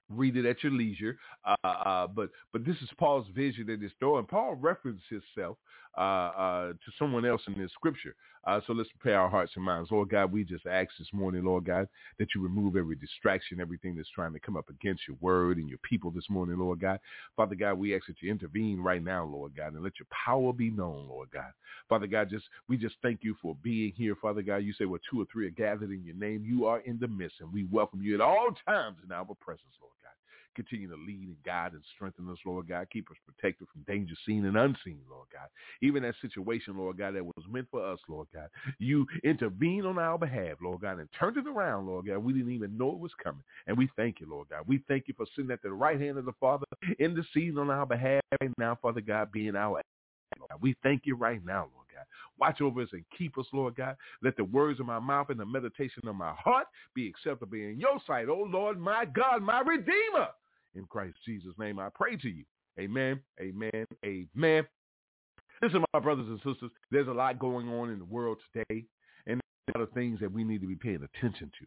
[0.09, 1.17] read it at your leisure.
[1.45, 5.57] Uh, uh, but but this is Paul's vision in this door, and Paul references himself
[5.97, 8.15] uh, uh, to someone else in this scripture.
[8.45, 9.91] Uh, so let's prepare our hearts and minds.
[9.91, 13.95] Lord God, we just ask this morning, Lord God, that you remove every distraction, everything
[13.95, 16.99] that's trying to come up against your word and your people this morning, Lord God.
[17.35, 20.53] Father God, we ask that you intervene right now, Lord God, and let your power
[20.53, 21.51] be known, Lord God.
[21.89, 24.57] Father God, just we just thank you for being here, Father God.
[24.57, 27.07] You say where two or three are gathered in your name, you are in the
[27.07, 29.93] midst, and we welcome you at all times in our presence, Lord.
[30.59, 32.85] Continue to lead and guide and strengthen us, Lord God.
[32.91, 35.47] Keep us protected from danger seen and unseen, Lord God.
[35.81, 38.49] Even that situation, Lord God, that was meant for us, Lord God.
[38.77, 42.17] You intervene on our behalf, Lord God, and turned it around, Lord God.
[42.17, 43.43] We didn't even know it was coming.
[43.67, 44.65] And we thank you, Lord God.
[44.67, 46.65] We thank you for sitting at the right hand of the Father
[46.99, 49.81] in the season on our behalf right now, Father God, being our
[50.61, 52.05] we thank you right now, Lord God.
[52.37, 53.95] Watch over us and keep us, Lord God.
[54.21, 57.77] Let the words of my mouth and the meditation of my heart be acceptable in
[57.79, 60.29] your sight, oh Lord, my God, my Redeemer.
[60.75, 62.43] In Christ Jesus' name, I pray to you.
[62.79, 64.67] Amen, amen, amen.
[65.61, 68.85] Listen, my brothers and sisters, there's a lot going on in the world today,
[69.27, 71.65] and a lot of things that we need to be paying attention to.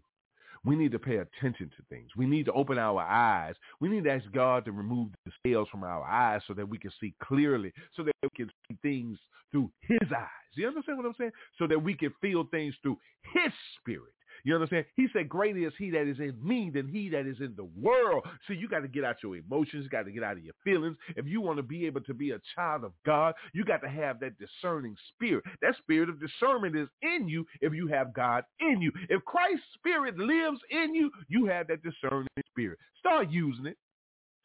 [0.64, 2.10] We need to pay attention to things.
[2.16, 3.54] We need to open our eyes.
[3.80, 6.78] We need to ask God to remove the scales from our eyes so that we
[6.78, 9.18] can see clearly, so that we can see things
[9.50, 10.28] through his eyes.
[10.54, 11.32] You understand what I'm saying?
[11.58, 12.98] So that we can feel things through
[13.34, 14.14] his spirit.
[14.44, 14.87] You understand?
[14.96, 17.68] He said, greater is he that is in me than he that is in the
[17.81, 18.24] world.
[18.48, 19.85] See, you got to get out your emotions.
[19.85, 20.96] You got to get out of your feelings.
[21.16, 23.88] If you want to be able to be a child of God, you got to
[23.88, 25.44] have that discerning spirit.
[25.61, 28.90] That spirit of discernment is in you if you have God in you.
[29.09, 32.78] If Christ's spirit lives in you, you have that discerning spirit.
[32.98, 33.76] Start using it.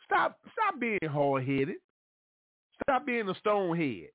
[0.05, 1.77] Stop, stop being hard-headed.
[2.83, 4.10] Stop being a stonehead.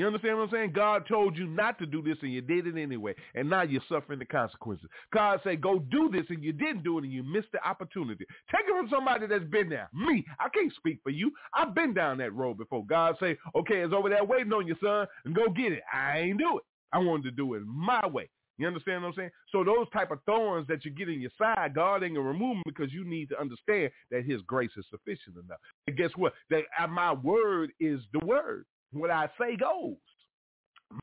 [0.00, 0.72] You understand what I'm saying?
[0.72, 3.14] God told you not to do this and you did it anyway.
[3.34, 4.88] And now you're suffering the consequences.
[5.12, 8.24] God said, go do this and you didn't do it and you missed the opportunity.
[8.50, 9.90] Take it from somebody that's been there.
[9.92, 11.30] Me, I can't speak for you.
[11.52, 12.82] I've been down that road before.
[12.86, 15.82] God say, okay, it's over there waiting on you, son, and go get it.
[15.92, 16.64] I ain't do it.
[16.94, 18.30] I wanted to do it my way.
[18.56, 19.30] You understand what I'm saying?
[19.52, 22.56] So those type of thorns that you get in your side, God ain't gonna remove
[22.56, 25.60] them because you need to understand that His grace is sufficient enough.
[25.86, 26.32] And guess what?
[26.48, 28.64] That uh, my word is the word.
[28.92, 29.96] What I say goes.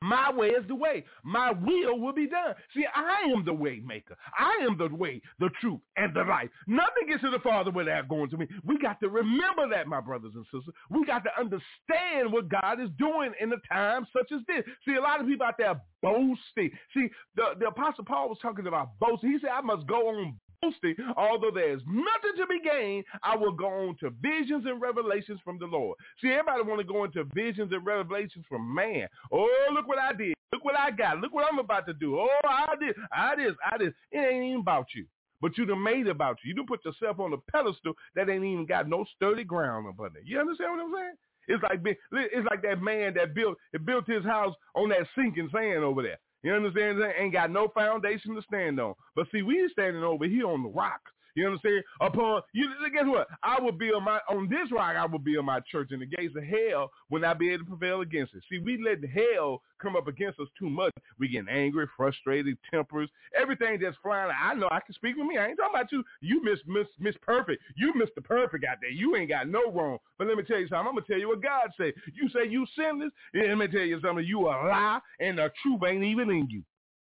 [0.02, 1.04] My way is the way.
[1.24, 2.54] My will will be done.
[2.74, 4.16] See, I am the way maker.
[4.38, 6.50] I am the way, the truth, and the life.
[6.66, 8.46] Nothing gets to the Father without going to me.
[8.64, 10.74] We got to remember that, my brothers and sisters.
[10.90, 14.62] We got to understand what God is doing in a time such as this.
[14.86, 16.70] See, a lot of people out there boasting.
[16.94, 19.32] See, the, the Apostle Paul was talking about boasting.
[19.32, 23.36] He said, I must go on boasting, although there is nothing to be gained, I
[23.36, 25.96] will go on to visions and revelations from the Lord.
[26.20, 29.08] See, everybody want to go into visions and revelations from man.
[29.32, 30.34] Oh, look what I did.
[30.52, 31.18] Look what I got.
[31.18, 32.18] Look what I'm about to do.
[32.18, 32.96] Oh, I did.
[33.12, 33.54] I did.
[33.70, 33.94] I did.
[34.10, 35.06] It ain't even about you.
[35.40, 36.48] But you done made about you.
[36.48, 40.00] You done put yourself on a pedestal that ain't even got no sturdy ground up
[40.00, 40.20] under.
[40.24, 41.14] You understand what I'm saying?
[41.48, 41.80] It's like
[42.12, 46.18] it's like that man that built built his house on that sinking sand over there.
[46.42, 47.00] You understand?
[47.18, 48.94] Ain't got no foundation to stand on.
[49.16, 51.00] But see, we standing over here on the rock.
[51.38, 51.84] You understand?
[52.00, 53.28] Upon you, guess what?
[53.42, 54.96] I will build my on this rock.
[54.96, 57.70] I will build my church, and the gates of hell will not be able to
[57.70, 58.42] prevail against it.
[58.50, 60.92] See, we let hell come up against us too much.
[61.18, 63.08] We get angry, frustrated, tempers,
[63.40, 64.32] everything that's flying.
[64.36, 65.38] I know I can speak for me.
[65.38, 66.02] I ain't talking about you.
[66.20, 67.62] You miss miss miss perfect.
[67.76, 68.90] You miss the perfect out there.
[68.90, 69.98] You ain't got no wrong.
[70.18, 70.88] But let me tell you something.
[70.88, 71.92] I'm gonna tell you what God said.
[72.12, 73.10] You say you sinless.
[73.32, 74.26] Let me tell you something.
[74.26, 76.64] You a lie, and the truth ain't even in you.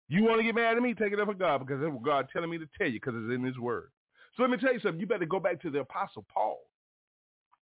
[0.09, 0.93] You want to get mad at me?
[0.93, 3.13] Take it up with God because that's what God telling me to tell you because
[3.15, 3.89] it's in His Word.
[4.36, 4.99] So let me tell you something.
[4.99, 6.59] You better go back to the Apostle Paul.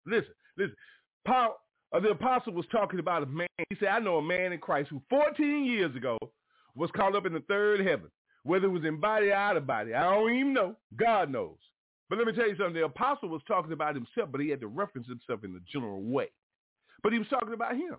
[0.05, 0.75] Listen, listen.
[1.25, 1.59] Paul,
[1.93, 3.47] uh, the apostle was talking about a man.
[3.69, 6.17] He said, I know a man in Christ who 14 years ago
[6.75, 8.09] was caught up in the third heaven,
[8.43, 9.93] whether it was in body or out of body.
[9.93, 10.75] I don't even know.
[10.95, 11.57] God knows.
[12.09, 12.73] But let me tell you something.
[12.73, 16.01] The apostle was talking about himself, but he had to reference himself in a general
[16.01, 16.29] way.
[17.03, 17.97] But he was talking about him.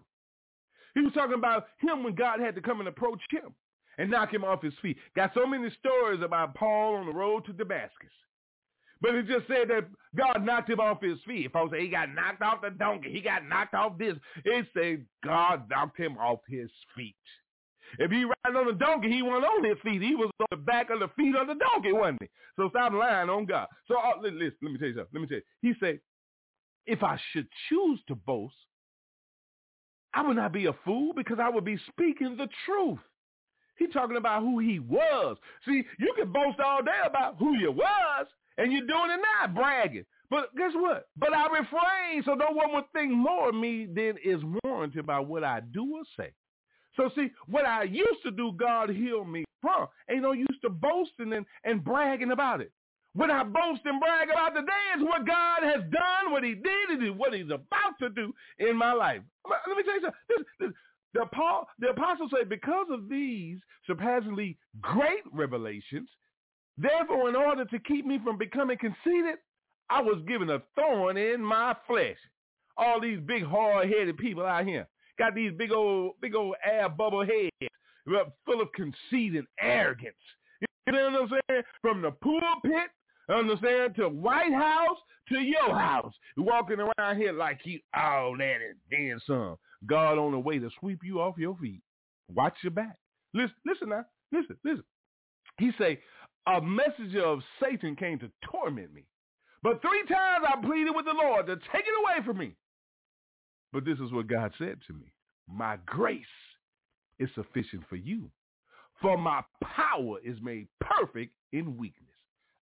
[0.95, 3.55] He was talking about him when God had to come and approach him
[3.99, 4.97] and knock him off his feet.
[5.17, 8.11] Got so many stories about Paul on the road to Damascus.
[9.03, 11.47] But it just said that God knocked him off his feet.
[11.47, 14.15] If I say he got knocked off the donkey, he got knocked off this.
[14.45, 17.17] It said God knocked him off his feet.
[17.99, 20.01] If he riding on a donkey, he wasn't on his feet.
[20.01, 22.29] He was on the back of the feet of the donkey, wasn't he?
[22.57, 23.67] So stop lying on God.
[23.89, 25.13] So uh, listen, let me tell you something.
[25.13, 25.43] Let me tell you.
[25.61, 26.01] He said,
[26.87, 28.55] if I should choose to boast,
[30.15, 32.99] I would not be a fool because I would be speaking the truth.
[33.79, 35.39] He's talking about who he was.
[35.67, 38.27] See, you can boast all day about who you was,
[38.59, 40.05] and you're doing it now, bragging.
[40.31, 41.09] But guess what?
[41.17, 45.19] But I refrain so no one would think more of me than is warranted by
[45.21, 46.33] what I do or say.
[46.97, 49.87] So see, what I used to do, God healed me from.
[50.11, 52.73] Ain't no use to boasting and, and bragging about it.
[53.15, 56.55] When I boast and brag about the day is what God has done, what he
[56.55, 59.21] did, and what he's about to do in my life.
[59.69, 60.21] Let me tell you something.
[60.29, 60.71] This, this,
[61.13, 66.09] the, Paul, the apostles say, because of these surpassingly great revelations,
[66.79, 69.39] therefore, in order to keep me from becoming conceited,
[69.91, 72.17] I was given a thorn in my flesh.
[72.77, 77.25] All these big hard-headed people out here got these big old, big old air bubble
[77.25, 77.71] heads
[78.45, 80.15] full of conceit and arrogance.
[80.87, 81.63] You know what I'm saying?
[81.81, 82.91] From the pulpit
[83.29, 83.95] Understand?
[83.97, 84.99] To White House,
[85.29, 86.13] to your house.
[86.37, 89.57] Walking around here like you all that and then some.
[89.87, 91.81] God on the way to sweep you off your feet.
[92.33, 92.97] Watch your back.
[93.35, 94.05] Listen, listen now.
[94.33, 94.85] Listen, listen.
[95.59, 96.01] He say,
[96.47, 99.05] a messenger of Satan came to torment me.
[99.63, 102.57] But three times I pleaded with the Lord to take it away from me.
[103.73, 105.13] But this is what God said to me.
[105.49, 106.25] My grace
[107.19, 108.31] is sufficient for you.
[109.01, 112.09] For my power is made perfect in weakness.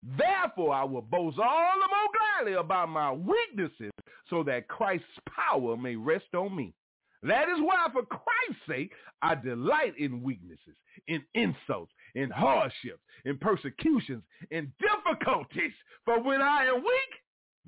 [0.02, 3.90] Therefore, I will boast all the more gladly about my weaknesses
[4.30, 6.74] so that Christ's power may rest on me.
[7.22, 10.76] That is why, for Christ's sake, I delight in weaknesses,
[11.06, 15.72] in insults, in hardships, in persecutions, in difficulties.
[16.04, 17.12] For when I am weak,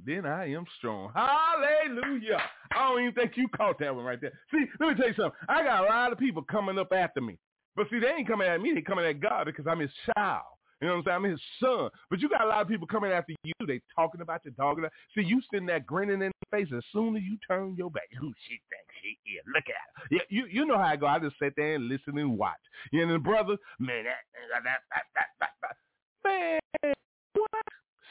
[0.05, 1.13] then I am strong.
[1.15, 2.41] Hallelujah.
[2.75, 4.33] I don't even think you caught that one right there.
[4.51, 5.39] See, let me tell you something.
[5.49, 7.39] I got a lot of people coming up after me.
[7.77, 8.73] But see, they ain't coming at me.
[8.75, 10.45] They coming at God because I'm his child.
[10.83, 11.25] You know what I'm saying?
[11.27, 11.91] I'm his son.
[12.11, 13.53] But you got a lot of people coming after you.
[13.69, 14.91] They talking about you, talking about.
[15.15, 18.09] See, you sitting there grinning in the face as soon as you turn your back.
[18.19, 19.45] Who she thinks she is?
[19.47, 20.07] Look at her.
[20.11, 21.07] Yeah, you you know how I go.
[21.07, 22.59] I just sit there and listen and watch.
[22.91, 24.17] You know, brother, man, that,
[24.53, 26.81] that, that, that, that, that.
[26.83, 26.95] man,
[27.35, 27.63] what?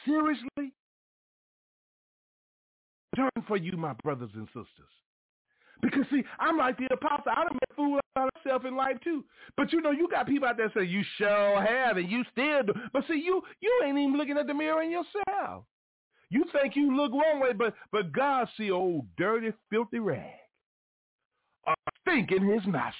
[0.06, 0.72] Seriously?
[3.14, 4.88] Turn for you, my brothers and sisters.
[5.82, 7.32] Because see, I'm like the apostle.
[7.32, 9.24] I done met fool out myself in life too.
[9.56, 12.62] But you know, you got people out there say you shall have and you still
[12.62, 12.72] do.
[12.92, 15.64] But see, you you ain't even looking at the mirror in yourself.
[16.30, 20.32] You think you look one way, but but God see old dirty, filthy rag.
[21.66, 22.94] A stink in his nostrils.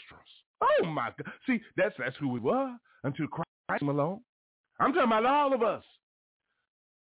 [0.61, 1.33] Oh my God.
[1.47, 2.75] See, that's that's who we were
[3.05, 4.21] until Christ came along.
[4.81, 5.85] I'm talking about all of us.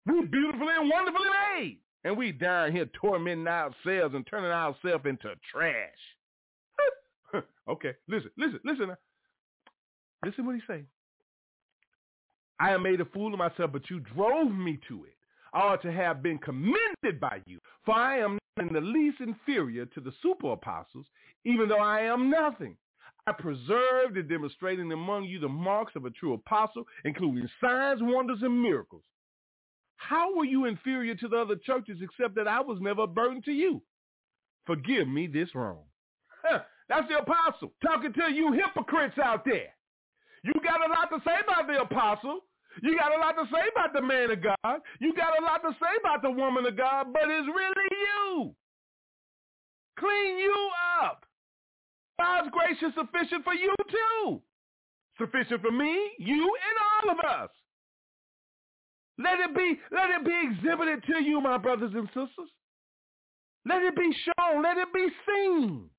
[0.05, 1.79] We're beautifully and wonderfully made.
[2.03, 5.75] And we down here tormenting ourselves and turning ourselves into trash.
[7.69, 8.95] okay, listen, listen, listen.
[10.25, 10.83] Listen what he say.
[12.59, 15.15] I am made a fool of myself, but you drove me to it.
[15.53, 19.19] I ought to have been commended by you, for I am not in the least
[19.19, 21.05] inferior to the super apostles,
[21.45, 22.75] even though I am nothing.
[23.27, 28.39] I preserved and demonstrating among you the marks of a true apostle, including signs, wonders,
[28.41, 29.03] and miracles.
[30.09, 33.41] How were you inferior to the other churches except that I was never a burden
[33.43, 33.81] to you?
[34.65, 35.83] Forgive me this wrong.
[36.43, 39.73] Huh, that's the apostle talking to you hypocrites out there.
[40.43, 42.41] You got a lot to say about the apostle.
[42.81, 44.81] You got a lot to say about the man of God.
[44.99, 48.55] You got a lot to say about the woman of God, but it's really you.
[49.97, 50.69] Clean you
[51.01, 51.25] up.
[52.19, 54.41] God's grace is sufficient for you too.
[55.17, 57.49] Sufficient for me, you, and all of us.
[59.17, 62.49] Let it be, let it be exhibited to you, my brothers and sisters.
[63.65, 64.63] Let it be shown.
[64.63, 65.89] Let it be seen.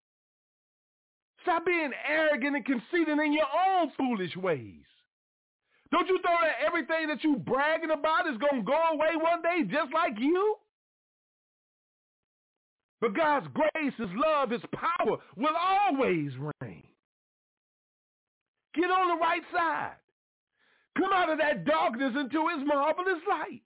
[1.42, 4.82] Stop being arrogant and conceited in your own foolish ways.
[5.92, 9.42] Don't you know that everything that you bragging about is going to go away one
[9.42, 10.56] day just like you?
[13.00, 16.84] But God's grace, His love, His power will always reign.
[18.74, 19.96] Get on the right side.
[20.98, 23.62] Come out of that darkness into his marvelous light.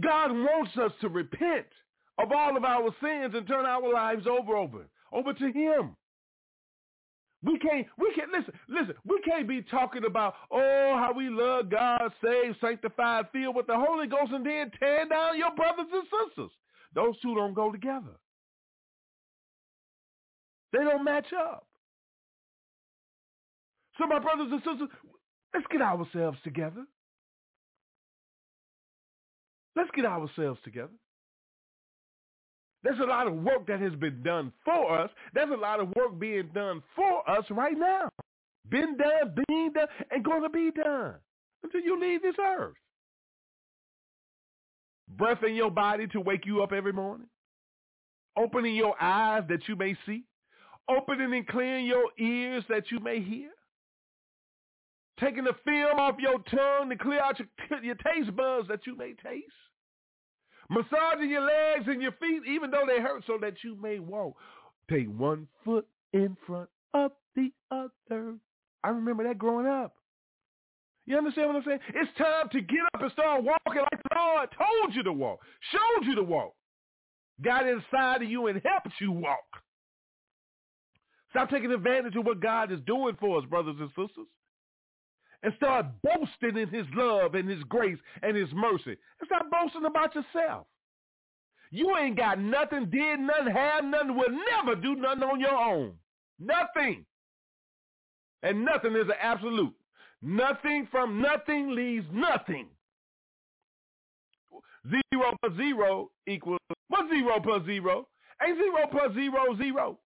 [0.00, 1.66] God wants us to repent
[2.18, 5.96] of all of our sins and turn our lives over, over, over to him.
[7.44, 11.70] We can't, we can't, listen, listen, we can't be talking about, oh, how we love
[11.70, 16.04] God, saved, sanctified, filled with the Holy Ghost, and then tear down your brothers and
[16.04, 16.50] sisters.
[16.94, 18.12] Those two don't go together.
[20.72, 21.66] They don't match up.
[23.98, 24.88] So my brothers and sisters,
[25.54, 26.84] Let's get ourselves together.
[29.76, 30.92] Let's get ourselves together.
[32.82, 35.10] There's a lot of work that has been done for us.
[35.34, 38.08] There's a lot of work being done for us right now.
[38.68, 41.14] Been done, being done, and going to be done
[41.62, 42.74] until you leave this earth.
[45.16, 47.28] Breath in your body to wake you up every morning.
[48.36, 50.24] Opening your eyes that you may see.
[50.88, 53.50] Opening and clearing your ears that you may hear.
[55.20, 58.96] Taking the film off your tongue to clear out your, your taste buds that you
[58.96, 59.52] may taste.
[60.70, 64.34] Massaging your legs and your feet even though they hurt so that you may walk.
[64.90, 68.36] Take one foot in front of the other.
[68.82, 69.94] I remember that growing up.
[71.04, 71.80] You understand what I'm saying?
[71.94, 75.40] It's time to get up and start walking like the Lord told you to walk,
[75.72, 76.54] showed you to walk,
[77.42, 79.38] got inside of you and helped you walk.
[81.30, 84.26] Stop taking advantage of what God is doing for us, brothers and sisters.
[85.42, 88.96] And start boasting in his love and his grace and his mercy.
[89.20, 90.66] And stop boasting about yourself.
[91.72, 95.94] You ain't got nothing, did nothing, have nothing, will never do nothing on your own.
[96.38, 97.04] Nothing.
[98.42, 99.74] And nothing is an absolute.
[100.20, 102.68] Nothing from nothing leaves nothing.
[104.88, 108.06] Zero plus zero equals, what's zero plus zero?
[108.44, 109.98] Ain't zero plus zero zero.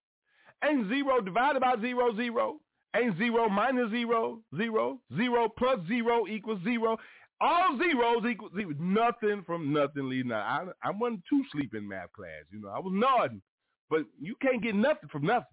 [0.63, 2.59] Ain't zero divided by zero zero.
[2.95, 6.97] Ain't zero minus zero, zero, zero plus zero equals zero.
[7.39, 8.71] All zeros equal zero.
[8.79, 10.71] Nothing from nothing leaves nothing.
[10.83, 12.43] I, I wasn't too sleep in math class.
[12.51, 13.41] You know, I was nodding.
[13.89, 15.45] But you can't get nothing from nothing.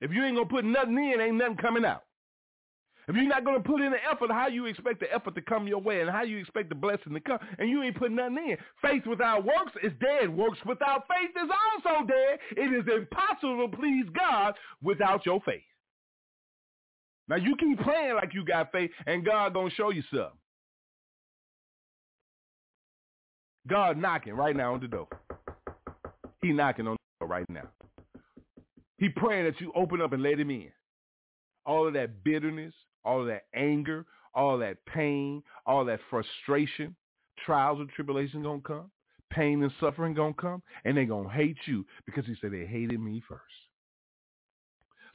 [0.00, 2.02] If you ain't going to put nothing in, ain't nothing coming out.
[3.06, 5.42] If you're not going to put in the effort, how you expect the effort to
[5.42, 8.16] come your way and how you expect the blessing to come and you ain't putting
[8.16, 8.56] nothing in.
[8.80, 10.34] Faith without works is dead.
[10.34, 12.38] Works without faith is also dead.
[12.56, 15.62] It is impossible to please God without your faith.
[17.28, 20.38] Now you keep playing like you got faith and God going to show you something.
[23.66, 25.08] God knocking right now on the door.
[26.42, 27.68] He knocking on the door right now.
[28.98, 30.70] He praying that you open up and let him in.
[31.66, 32.74] All of that bitterness,
[33.04, 36.94] all that anger, all that pain, all that frustration,
[37.44, 38.90] trials and tribulations gonna come,
[39.30, 43.00] pain and suffering gonna come, and they gonna hate you because he said they hated
[43.00, 43.42] me first.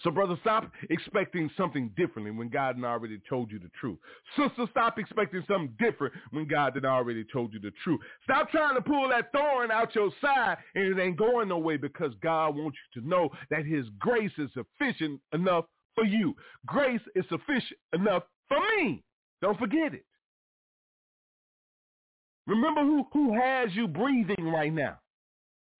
[0.02, 3.98] So brother, stop expecting something differently when God had already told you the truth.
[4.38, 8.00] Sister, stop expecting something different when God had already told you the truth.
[8.24, 11.76] Stop trying to pull that thorn out your side and it ain't going no way
[11.76, 15.66] because God wants you to know that his grace is sufficient enough
[16.00, 16.36] for you.
[16.66, 19.04] Grace is sufficient enough for me.
[19.42, 20.06] Don't forget it.
[22.48, 24.98] Remember who, who has you breathing right now.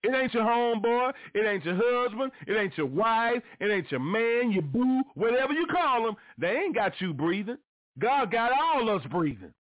[0.04, 1.12] It ain't your homeboy.
[1.34, 2.32] It ain't your husband.
[2.48, 3.42] It ain't your wife.
[3.60, 6.16] It ain't your man, your boo, whatever you call them.
[6.38, 7.58] They ain't got you breathing.
[7.98, 9.54] God got all us breathing.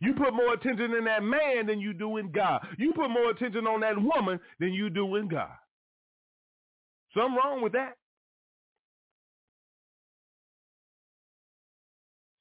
[0.00, 2.60] You put more attention in that man than you do in God.
[2.78, 5.48] You put more attention on that woman than you do in God.
[7.14, 7.96] Something wrong with that.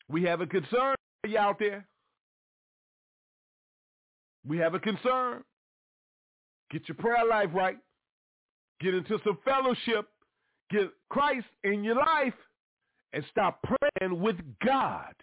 [0.09, 1.85] We have a concern for you out there.
[4.47, 5.43] We have a concern.
[6.71, 7.77] Get your prayer life right.
[8.81, 10.07] Get into some fellowship.
[10.69, 12.33] Get Christ in your life
[13.13, 15.13] and stop praying with God.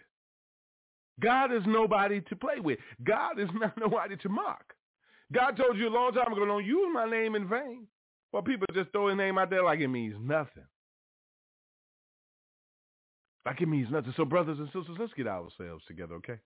[1.21, 2.79] God is nobody to play with.
[3.03, 4.73] God is not nobody to mock.
[5.31, 7.87] God told you a long time ago, don't use my name in vain.
[8.31, 10.63] Well, people just throw his name out there like it means nothing.
[13.45, 14.13] Like it means nothing.
[14.15, 16.37] So brothers and sisters, let's get ourselves together, okay?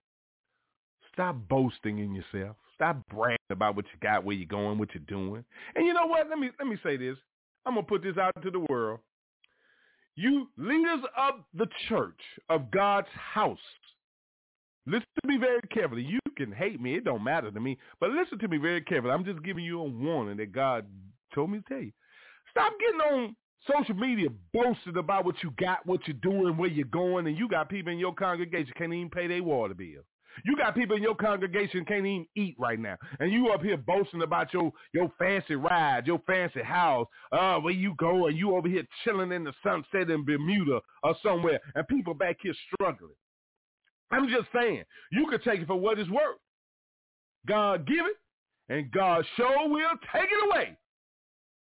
[1.13, 2.55] Stop boasting in yourself.
[2.75, 5.43] Stop bragging about what you got, where you're going, what you're doing.
[5.75, 6.29] And you know what?
[6.29, 7.17] Let me let me say this.
[7.65, 8.99] I'm gonna put this out to the world.
[10.15, 12.19] You leaders of the church
[12.49, 13.57] of God's house.
[14.85, 16.03] Listen to me very carefully.
[16.03, 16.95] You can hate me.
[16.95, 17.77] It don't matter to me.
[17.99, 19.13] But listen to me very carefully.
[19.13, 20.85] I'm just giving you a warning that God
[21.35, 21.91] told me to tell you.
[22.51, 23.35] Stop getting on
[23.71, 27.47] social media boasting about what you got, what you're doing, where you're going, and you
[27.47, 30.03] got people in your congregation can't even pay their water bill.
[30.45, 32.95] You got people in your congregation can't even eat right now.
[33.19, 37.73] And you up here boasting about your, your fancy ride, your fancy house, uh, where
[37.73, 41.87] you go and you over here chilling in the sunset in Bermuda or somewhere and
[41.87, 43.15] people back here struggling.
[44.11, 46.37] I'm just saying, you could take it for what it's worth.
[47.47, 48.17] God give it
[48.69, 50.77] and God sure will take it away.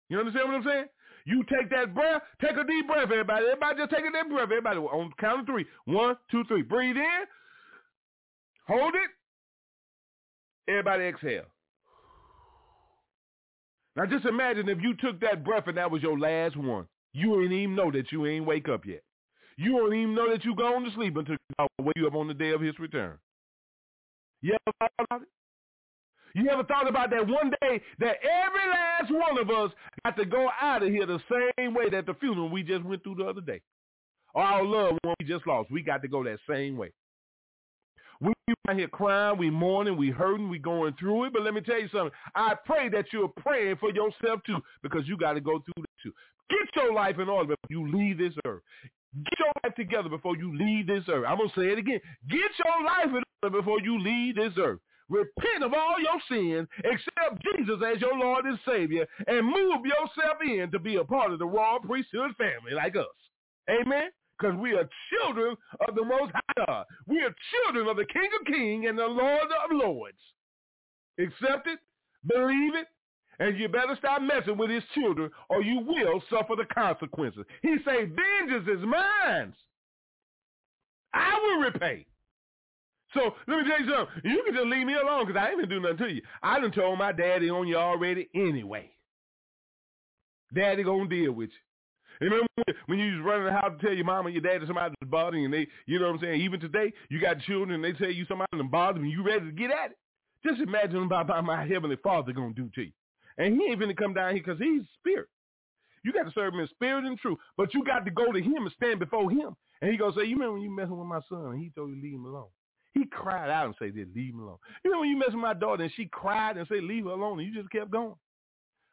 [0.09, 0.87] You understand what I'm saying?
[1.27, 3.47] You take that breath, take a deep breath, everybody.
[3.47, 4.45] Everybody just take a deep breath.
[4.45, 5.65] Everybody on count of three.
[5.87, 6.63] One, two, three.
[6.63, 7.25] Breathe in.
[8.69, 9.11] Hold it.
[10.71, 11.45] Everybody exhale.
[13.97, 16.87] Now just imagine if you took that breath and that was your last one.
[17.13, 19.03] You ain't even know that you ain't wake up yet.
[19.57, 22.27] You don't even know that you gone to sleep until God wake you up on
[22.27, 23.19] the day of his return.
[24.43, 25.29] You ever thought about it?
[26.35, 29.71] You ever thought about that one day that every last one of us
[30.05, 33.05] got to go out of here the same way that the funeral we just went
[33.05, 33.61] through the other day.
[34.35, 35.71] Our loved one we just lost.
[35.71, 36.93] We got to go that same way.
[38.21, 38.33] We
[38.69, 41.33] out here crying, we mourning, we hurting, we going through it.
[41.33, 42.11] But let me tell you something.
[42.35, 46.03] I pray that you're praying for yourself too, because you got to go through that
[46.03, 46.13] too.
[46.51, 48.63] Get your life in order before you leave this earth.
[49.15, 51.25] Get your life together before you leave this earth.
[51.29, 52.01] I'm going to say it again.
[52.29, 54.81] Get your life in order before you leave this earth.
[55.09, 60.39] Repent of all your sins, accept Jesus as your Lord and Savior, and move yourself
[60.43, 63.05] in to be a part of the royal priesthood family like us.
[63.69, 64.11] Amen?
[64.39, 66.85] Because we are children of the Most High God.
[67.07, 70.19] We are children of the King of Kings and the Lord of Lords.
[71.19, 71.79] Accept it,
[72.27, 72.89] believe it,
[73.39, 77.45] and you better stop messing with his children or you will suffer the consequences.
[77.63, 79.55] He say, vengeance is mine.
[81.13, 82.07] I will repay.
[83.15, 84.31] So let me tell you something.
[84.31, 86.23] You can just leave me alone because I ain't gonna do nothing to you.
[86.43, 88.91] I done told my daddy on you already anyway.
[90.53, 92.29] Daddy gonna deal with you.
[92.29, 92.47] Remember
[92.87, 95.11] when you was running the house to tell your mom mama, your daddy, somebody was
[95.11, 96.41] bothering you, and they, you know what I'm saying?
[96.41, 99.47] Even today, you got children, and they tell you somebody them bothering you, you ready
[99.47, 99.99] to get at it.
[100.47, 102.93] Just imagine about my heavenly Father gonna do to you.
[103.39, 105.29] And he ain't gonna come down here because he's spirit.
[106.05, 108.41] You got to serve him in spirit and truth, but you got to go to
[108.41, 109.57] him and stand before him.
[109.81, 111.47] And he gonna say, you remember when you messing with my son?
[111.47, 112.49] And he told you to leave him alone.
[112.95, 114.59] He cried out and said, leave him alone.
[114.85, 117.11] You know when you mess with my daughter and she cried and said, leave her
[117.11, 118.15] alone, and you just kept going.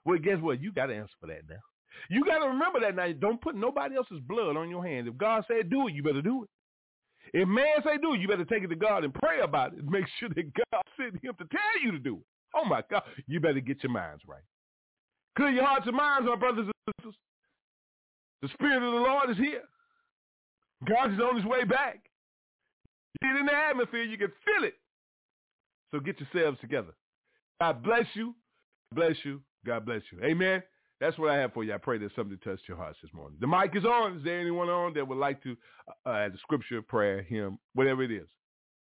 [0.06, 0.62] Well, guess what?
[0.62, 1.60] You got to answer for that now.
[2.10, 3.12] You got to remember that now.
[3.12, 5.08] Don't put nobody else's blood on your hands.
[5.08, 6.50] If God said do it, you better do it.
[7.34, 9.86] If man say do it, you better take it to God and pray about it.
[9.90, 12.26] Make sure that God sent him to tell you to do it.
[12.56, 13.04] Oh my God.
[13.28, 14.42] You better get your minds right.
[15.38, 17.16] Clear your hearts and minds, my brothers and sisters.
[18.42, 19.64] The Spirit of the Lord is here.
[20.88, 22.02] God is on his way back.
[23.22, 24.76] In the atmosphere, you can feel it.
[25.92, 26.94] So get yourselves together.
[27.60, 28.34] God bless you.
[28.94, 29.42] Bless you.
[29.66, 30.24] God bless you.
[30.24, 30.64] Amen.
[31.00, 31.74] That's what I have for you.
[31.74, 33.38] I pray that something touched your hearts this morning.
[33.42, 34.18] The mic is on.
[34.18, 35.58] Is there anyone on that would like to
[36.06, 38.28] uh, add a scripture, prayer, hymn, whatever it is?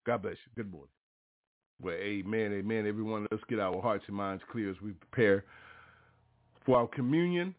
[0.04, 0.52] God bless you.
[0.56, 0.90] Good morning.
[1.80, 2.86] Well, amen, amen.
[2.86, 5.44] Everyone, let's get our hearts and minds clear as we prepare
[6.64, 7.54] for our communion.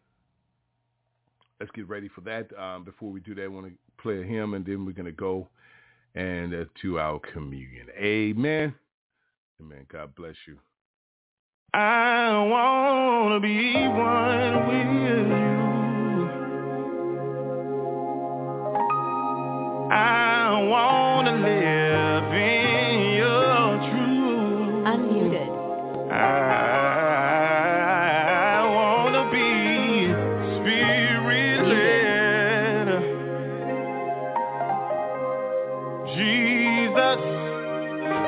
[1.60, 2.48] Let's get ready for that.
[2.58, 5.06] Um, before we do that, I want to play a hymn, and then we're going
[5.06, 5.48] to go
[6.14, 7.86] and to our communion.
[7.98, 8.74] Amen.
[9.60, 9.86] Amen.
[9.90, 10.58] God bless you.
[11.72, 15.73] I want to be one with you.
[37.14, 37.24] Jesus,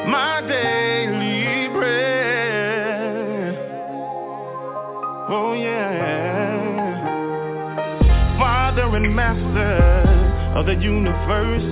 [0.09, 3.55] my daily bread.
[5.29, 6.79] Oh yeah.
[8.39, 11.63] Father and master of the universe.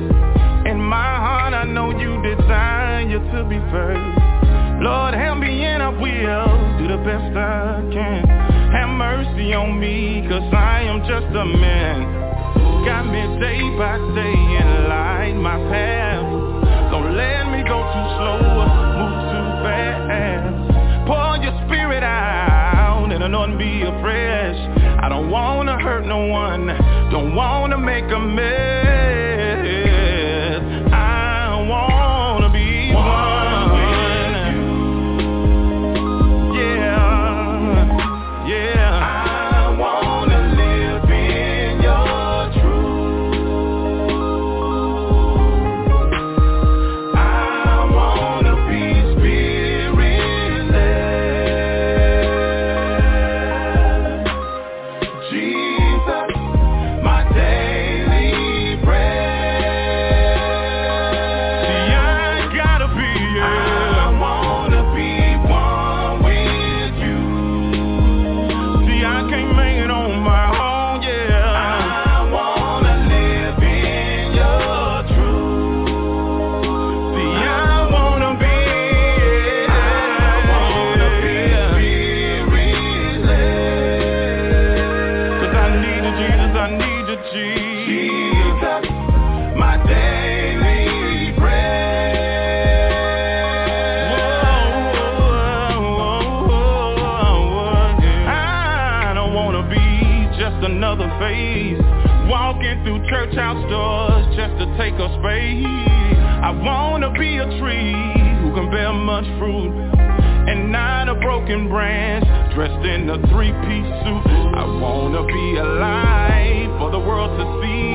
[0.66, 4.20] In my heart I know you desire to be first.
[4.82, 8.26] Lord, help me and I will do the best I can.
[8.72, 12.24] Have mercy on me, cause I am just a man.
[12.84, 16.13] Got me day by day and light my path.
[17.66, 18.40] Go too slow,
[19.00, 21.06] move too fast.
[21.06, 24.58] Pour your spirit out and anoint me afresh.
[25.02, 26.66] I don't wanna hurt no one,
[27.10, 28.63] don't wanna make a mess.
[109.14, 109.70] Much fruit
[110.50, 114.26] and not a broken branch Dressed in a three-piece suit.
[114.58, 117.94] I wanna be alive for the world to see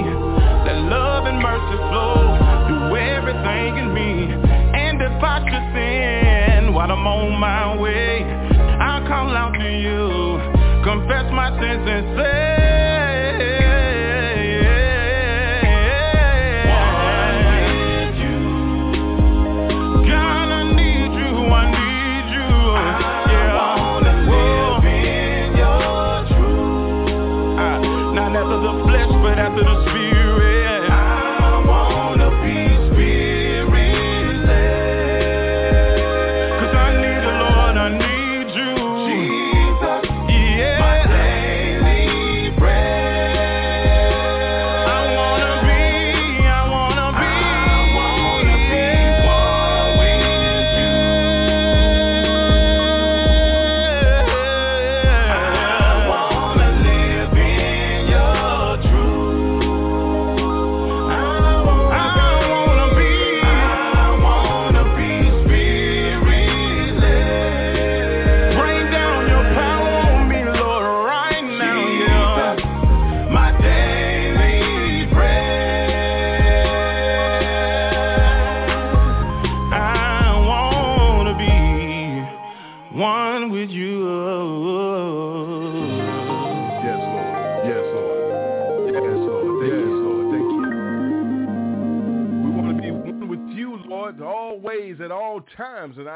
[0.64, 2.24] That love and mercy flow
[2.68, 4.32] through everything in me.
[4.80, 8.24] And if I should sin while I'm on my way
[8.80, 10.40] I'll call out to you
[10.86, 12.59] Confess my sins and say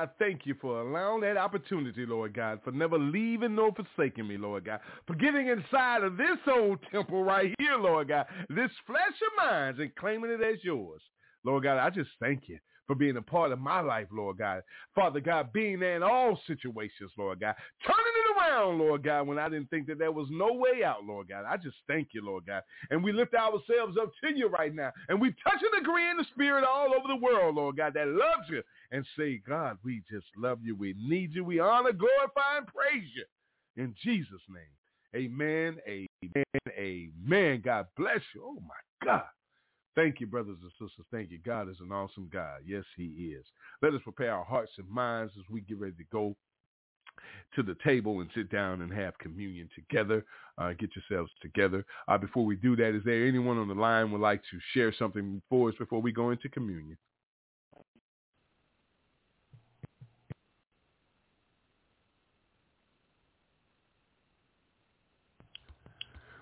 [0.04, 4.38] I thank you for allowing that opportunity, Lord God, for never leaving nor forsaking me,
[4.38, 9.00] Lord God, for getting inside of this old temple right here, Lord God, this flesh
[9.00, 11.02] of mine and claiming it as yours.
[11.46, 14.64] Lord God, I just thank you for being a part of my life, Lord God.
[14.94, 17.56] Father God, being there in all situations, Lord God.
[17.86, 21.06] Turning it around, Lord God, when I didn't think that there was no way out,
[21.06, 21.46] Lord God.
[21.48, 22.64] I just thank you, Lord God.
[22.90, 24.92] And we lift ourselves up to you right now.
[25.10, 28.08] And we touch and agree in the spirit all over the world, Lord God, that
[28.08, 28.62] loves you.
[28.92, 30.76] And say, God, we just love you.
[30.76, 31.44] We need you.
[31.44, 33.26] We honor, glorify, and praise you.
[33.76, 34.62] In Jesus' name.
[35.16, 37.62] Amen, amen, amen.
[37.64, 38.44] God bless you.
[38.44, 39.24] Oh, my God.
[39.96, 41.06] Thank you, brothers and sisters.
[41.12, 41.40] Thank you.
[41.46, 42.62] God is an awesome God.
[42.66, 43.46] Yes, he is.
[43.82, 46.36] Let us prepare our hearts and minds as we get ready to go
[47.56, 50.26] to the table and sit down and have communion together.
[50.58, 51.86] Uh, get yourselves together.
[52.08, 54.94] Uh, before we do that, is there anyone on the line would like to share
[54.98, 56.98] something for us before we go into communion?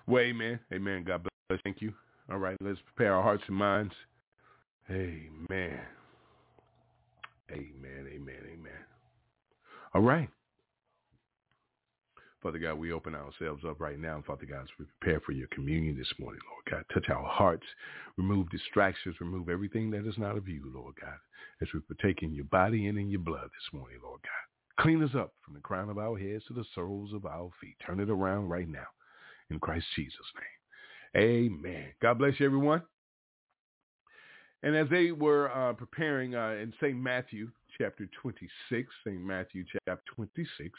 [0.06, 0.58] Well, amen.
[0.72, 1.04] Amen.
[1.04, 1.60] God bless.
[1.62, 1.92] Thank you.
[2.32, 3.92] All right, let's prepare our hearts and minds.
[4.90, 5.78] Amen.
[7.50, 8.08] Amen.
[8.10, 8.40] Amen.
[8.50, 8.80] Amen.
[9.92, 10.30] All right.
[12.42, 14.24] Father God, we open ourselves up right now.
[14.26, 17.66] Father God, as we prepare for your communion this morning, Lord God, touch our hearts,
[18.16, 21.18] remove distractions, remove everything that is not of you, Lord God,
[21.60, 24.82] as we partake in your body and in your blood this morning, Lord God.
[24.82, 27.76] Clean us up from the crown of our heads to the soles of our feet.
[27.86, 28.88] Turn it around right now
[29.50, 30.61] in Christ Jesus' name.
[31.16, 31.86] Amen.
[32.00, 32.82] God bless you, everyone.
[34.62, 36.96] And as they were uh, preparing uh, in St.
[36.96, 39.20] Matthew chapter 26, St.
[39.20, 40.70] Matthew chapter 26,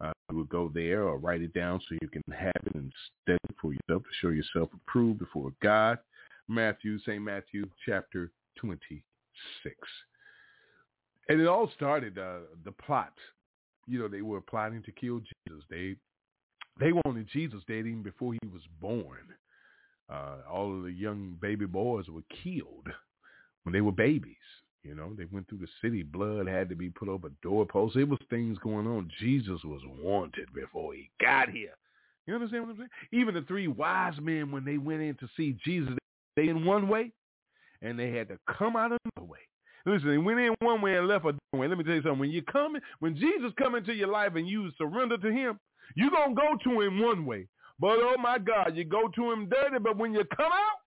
[0.00, 2.92] uh, you will go there or write it down so you can have it and
[3.22, 5.98] study for yourself to show yourself approved before God.
[6.48, 7.22] Matthew, St.
[7.22, 9.02] Matthew chapter 26.
[11.28, 13.12] And it all started, uh, the plot.
[13.86, 15.64] You know, they were plotting to kill Jesus.
[15.68, 15.96] They
[16.78, 19.34] they wanted Jesus dead even before he was born.
[20.10, 22.88] Uh, all of the young baby boys were killed
[23.62, 24.36] when they were babies.
[24.82, 26.02] You know, they went through the city.
[26.02, 27.96] Blood had to be put over doorposts.
[27.96, 29.10] It was things going on.
[29.20, 31.76] Jesus was wanted before he got here.
[32.26, 32.88] You understand what I'm saying?
[33.12, 35.94] Even the three wise men, when they went in to see Jesus,
[36.36, 37.12] they in one way,
[37.82, 39.38] and they had to come out another way.
[39.86, 41.66] Listen, they went in one way and left a way.
[41.66, 42.18] Let me tell you something.
[42.18, 45.58] When you come, when Jesus come into your life and you surrender to him,
[45.94, 47.48] you're going to go to him one way.
[47.80, 50.80] But oh my God, you go to him dirty, but when you come out,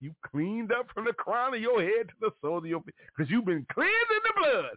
[0.00, 2.94] you cleaned up from the crown of your head to the sole of your feet
[3.16, 4.76] because you've been cleansed in the blood.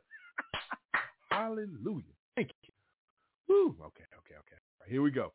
[1.31, 2.03] Hallelujah.
[2.35, 2.73] Thank you.
[3.47, 3.75] Woo.
[3.85, 4.57] Okay, okay, okay.
[4.81, 5.31] Right, here we go.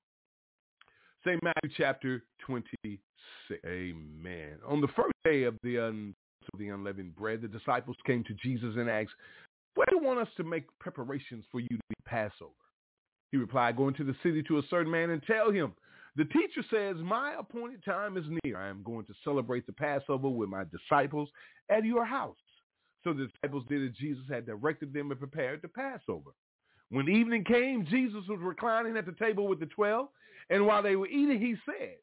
[1.25, 1.41] St.
[1.43, 3.01] Matthew chapter 26.
[3.65, 4.57] Amen.
[4.67, 6.15] On the first day of the, un-
[6.53, 9.13] of the unleavened bread, the disciples came to Jesus and asked,
[9.75, 12.51] where do you want us to make preparations for you to be Passover?
[13.31, 15.73] He replied, go into the city to a certain man and tell him,
[16.17, 18.59] the teacher says, my appointed time is near.
[18.59, 21.29] I am going to celebrate the Passover with my disciples
[21.71, 22.37] at your house.
[23.03, 26.31] So the disciples did as Jesus had directed them and prepared the Passover.
[26.91, 30.09] When evening came, Jesus was reclining at the table with the twelve,
[30.51, 31.97] and while they were eating, he said,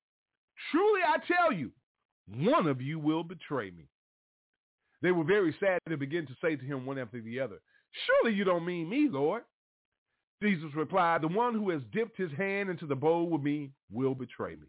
[0.71, 1.71] Truly I tell you,
[2.35, 3.85] one of you will betray me.
[5.01, 7.59] They were very sad to begin to say to him one after the other,
[8.05, 9.43] Surely you don't mean me, Lord.
[10.41, 14.15] Jesus replied, The one who has dipped his hand into the bowl with me will
[14.15, 14.67] betray me.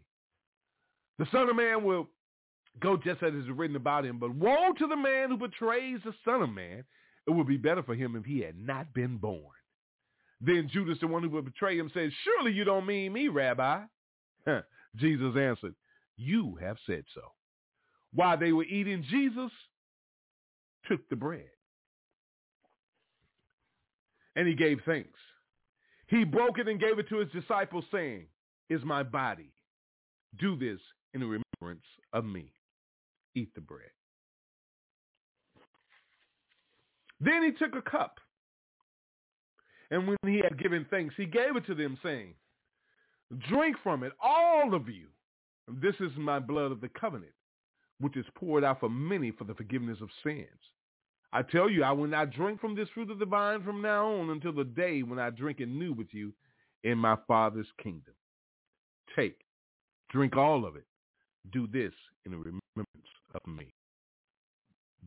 [1.17, 2.07] The Son of Man will
[2.79, 6.13] go just as is written about him, but woe to the man who betrays the
[6.25, 6.83] Son of Man.
[7.27, 9.43] It would be better for him if he had not been born.
[10.41, 13.83] Then Judas, the one who would betray him, said, Surely you don't mean me, Rabbi.
[14.95, 15.75] Jesus answered,
[16.17, 17.21] You have said so.
[18.13, 19.51] While they were eating, Jesus
[20.87, 21.45] took the bread.
[24.35, 25.19] And he gave thanks.
[26.11, 28.25] He broke it and gave it to his disciples, saying,
[28.69, 29.53] Is my body.
[30.39, 30.79] Do this
[31.13, 32.51] in remembrance of me.
[33.33, 33.89] Eat the bread.
[37.21, 38.19] Then he took a cup.
[39.89, 42.33] And when he had given thanks, he gave it to them, saying,
[43.49, 45.07] Drink from it, all of you.
[45.81, 47.31] This is my blood of the covenant,
[48.01, 50.47] which is poured out for many for the forgiveness of sins.
[51.33, 54.07] I tell you, I will not drink from this fruit of the vine from now
[54.07, 56.33] on until the day when I drink it new with you
[56.83, 58.13] in my Father's kingdom.
[59.15, 59.39] Take,
[60.09, 60.85] drink all of it.
[61.51, 61.93] Do this
[62.25, 62.61] in remembrance
[63.33, 63.73] of me.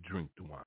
[0.08, 0.62] Drink the wine.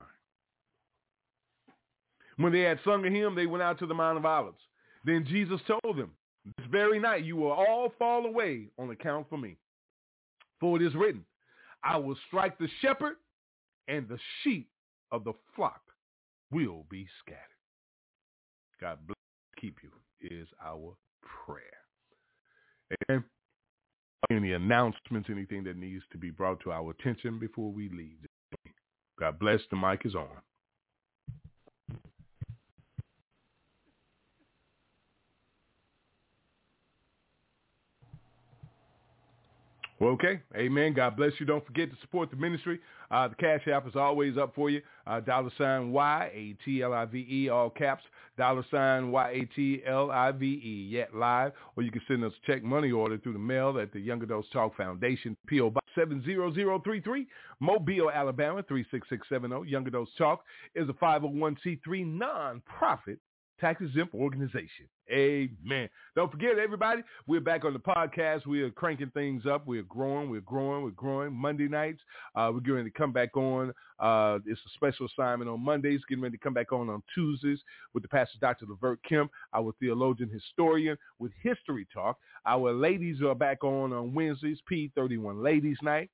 [2.37, 4.61] When they had sung a hymn, they went out to the Mount of Olives.
[5.05, 6.11] Then Jesus told them,
[6.57, 9.57] This very night you will all fall away on account for me.
[10.59, 11.25] For it is written,
[11.83, 13.15] I will strike the shepherd,
[13.87, 14.69] and the sheep
[15.11, 15.81] of the flock
[16.51, 17.41] will be scattered.
[18.79, 19.15] God bless
[19.59, 19.89] keep you
[20.21, 20.95] is our
[21.45, 21.63] prayer.
[23.09, 23.23] And
[24.31, 28.17] any announcements, anything that needs to be brought to our attention before we leave.
[29.19, 29.59] God bless.
[29.71, 30.27] The mic is on.
[39.99, 40.41] Well, okay.
[40.55, 40.93] Amen.
[40.93, 41.45] God bless you.
[41.45, 42.79] Don't forget to support the ministry.
[43.09, 44.81] Uh, the Cash App is always up for you.
[45.07, 48.03] Uh, dollar sign Y-A-T-L-I-V-E, all caps.
[48.37, 51.51] Dollar sign Y-A-T-L-I-V-E, yet live.
[51.75, 54.21] Or you can send us a check money order through the mail at the Young
[54.21, 55.71] Adults Talk Foundation, P.O.
[55.71, 57.25] Box 70033,
[57.59, 59.67] Mobile, Alabama, 36670.
[59.67, 60.43] Young Adults Talk
[60.75, 63.17] is a 501c3 nonprofit
[63.59, 64.87] tax-exempt organization.
[65.09, 65.89] Amen.
[66.15, 68.45] Don't forget, everybody, we're back on the podcast.
[68.45, 69.65] We are cranking things up.
[69.65, 70.29] We're growing.
[70.29, 70.83] We're growing.
[70.83, 71.33] We're growing.
[71.33, 72.01] Monday nights,
[72.35, 73.73] uh, we're getting to come back on.
[73.99, 76.01] Uh, it's a special assignment on Mondays.
[76.09, 77.59] Getting ready to come back on on Tuesdays
[77.93, 78.65] with the pastor, Dr.
[78.67, 82.17] Levert Kemp, our theologian historian with History Talk.
[82.45, 86.09] Our ladies are back on on Wednesdays, P31 Ladies Night.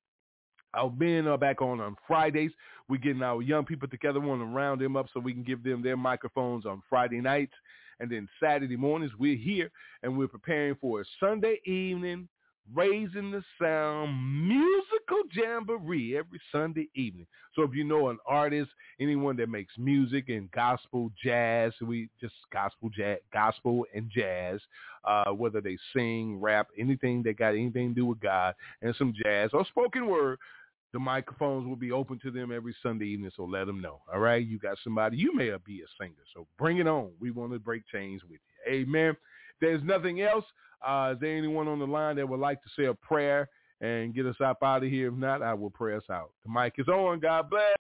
[0.73, 2.51] Our men are back on on Fridays.
[2.89, 4.19] We're getting our young people together.
[4.19, 7.21] We want to round them up so we can give them their microphones on Friday
[7.21, 7.53] nights.
[7.99, 9.71] And then Saturday mornings, we're here
[10.01, 12.27] and we're preparing for a Sunday evening
[12.73, 17.27] Raising the Sound musical jamboree every Sunday evening.
[17.55, 22.33] So if you know an artist, anyone that makes music and gospel, jazz, we just
[22.51, 24.61] gospel, jazz, gospel and jazz,
[25.03, 29.13] uh, whether they sing, rap, anything that got anything to do with God, and some
[29.21, 30.39] jazz or spoken word,
[30.93, 34.01] the microphones will be open to them every Sunday evening, so let them know.
[34.13, 35.17] All right, you got somebody.
[35.17, 37.09] You may be a singer, so bring it on.
[37.19, 38.71] We want to break chains with you.
[38.71, 39.17] Amen.
[39.59, 40.45] There's nothing else.
[40.85, 43.49] Uh, is there anyone on the line that would like to say a prayer
[43.81, 45.07] and get us up out of here?
[45.07, 46.31] If not, I will pray us out.
[46.45, 47.19] The mic is on.
[47.19, 47.75] God bless.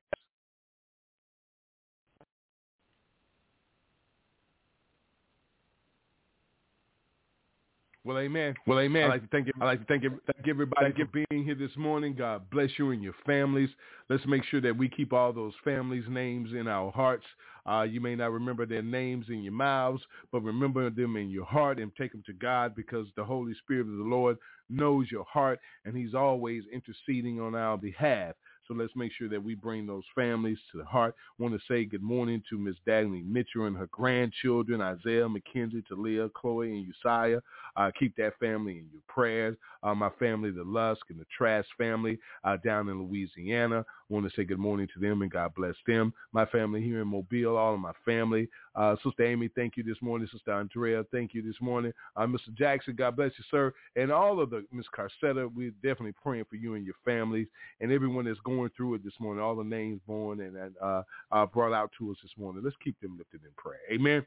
[8.05, 8.53] Well, amen.
[8.67, 9.05] Well, amen.
[9.05, 9.53] I like to thank you.
[9.61, 12.15] I like to thank, thank everybody for being here this morning.
[12.15, 13.69] God bless you and your families.
[14.09, 17.23] Let's make sure that we keep all those families' names in our hearts.
[17.65, 20.01] Uh, you may not remember their names in your mouths,
[20.33, 23.87] but remember them in your heart and take them to God because the Holy Spirit
[23.87, 24.37] of the Lord
[24.69, 28.35] knows your heart and he's always interceding on our behalf.
[28.67, 31.15] So let's make sure that we bring those families to the heart.
[31.37, 36.29] Want to say good morning to Miss Dagny Mitchell and her grandchildren, Isaiah, Mackenzie, Talia,
[36.29, 37.41] Chloe, and Uzziah.
[37.75, 39.57] Uh, keep that family in your prayers.
[39.81, 43.85] Uh, my family, the Lusk and the Trask family uh, down in Louisiana.
[44.09, 46.13] Want to say good morning to them and God bless them.
[46.31, 48.49] My family here in Mobile, all of my family.
[48.75, 50.27] Uh, Sister Amy, thank you this morning.
[50.31, 51.93] Sister Andrea, thank you this morning.
[52.15, 52.53] Uh, Mr.
[52.55, 53.73] Jackson, God bless you, sir.
[53.95, 57.47] And all of the, Miss Carcetta, we're definitely praying for you and your families
[57.81, 61.03] and everyone that's going through it this morning, all the names born and, and uh,
[61.31, 62.61] uh, brought out to us this morning.
[62.63, 63.79] Let's keep them lifted in prayer.
[63.91, 64.25] Amen.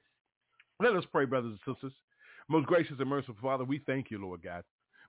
[0.80, 1.92] Let us pray, brothers and sisters.
[2.48, 4.62] Most gracious and merciful Father, we thank you, Lord God.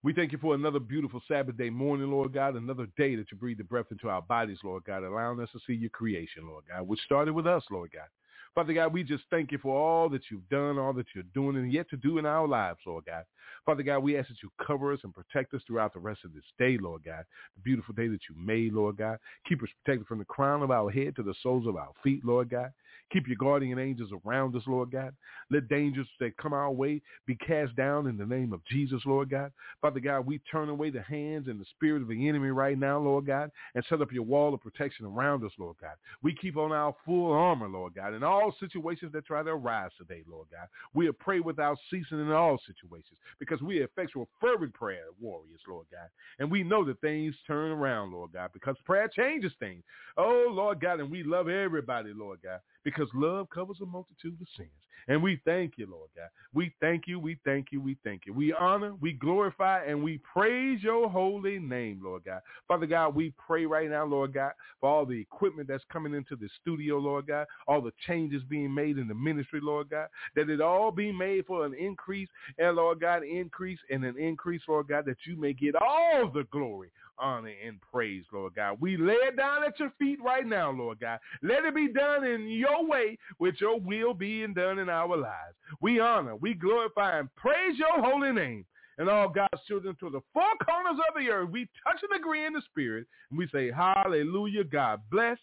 [0.03, 3.37] We thank you for another beautiful Sabbath day morning, Lord God, another day that you
[3.37, 6.65] breathe the breath into our bodies, Lord God, allowing us to see your creation, Lord
[6.69, 8.07] God, which started with us, Lord God.
[8.53, 11.57] Father God, we just thank you for all that you've done, all that you're doing,
[11.57, 13.23] and yet to do in our lives, Lord God.
[13.65, 16.33] Father God, we ask that you cover us and protect us throughout the rest of
[16.33, 17.23] this day, Lord God.
[17.55, 19.19] The beautiful day that you made, Lord God.
[19.47, 22.25] Keep us protected from the crown of our head to the soles of our feet,
[22.25, 22.71] Lord God.
[23.11, 25.13] Keep your guardian angels around us, Lord God.
[25.49, 29.29] Let dangers that come our way be cast down in the name of Jesus, Lord
[29.29, 29.51] God.
[29.81, 32.99] Father God, we turn away the hands and the spirit of the enemy right now,
[32.99, 35.95] Lord God, and set up your wall of protection around us, Lord God.
[36.21, 39.91] We keep on our full armor, Lord God, in all situations that try to arise
[39.97, 40.67] today, Lord God.
[40.93, 45.85] We pray without ceasing in all situations because we are effectual fervent prayer warriors, Lord
[45.91, 46.09] God.
[46.39, 49.83] And we know that things turn around, Lord God, because prayer changes things.
[50.17, 54.47] Oh, Lord God, and we love everybody, Lord God because love covers a multitude of
[54.55, 54.69] sins.
[55.09, 56.29] And we thank you, Lord God.
[56.53, 58.31] We thank you, we thank you, we thank you.
[58.31, 62.39] We honor, we glorify, and we praise your holy name, Lord God.
[62.65, 66.37] Father God, we pray right now, Lord God, for all the equipment that's coming into
[66.37, 70.07] the studio, Lord God, all the changes being made in the ministry, Lord God,
[70.37, 74.61] that it all be made for an increase, and Lord God, increase and an increase,
[74.65, 76.89] Lord God, that you may get all the glory
[77.19, 78.77] honor, and praise, Lord God.
[78.79, 81.19] We lay it down at your feet right now, Lord God.
[81.41, 85.55] Let it be done in your way, with your will being done in our lives.
[85.81, 88.65] We honor, we glorify, and praise your holy name.
[88.99, 92.45] And all God's children to the four corners of the earth, we touch and agree
[92.45, 95.37] in the spirit, and we say, hallelujah, God bless,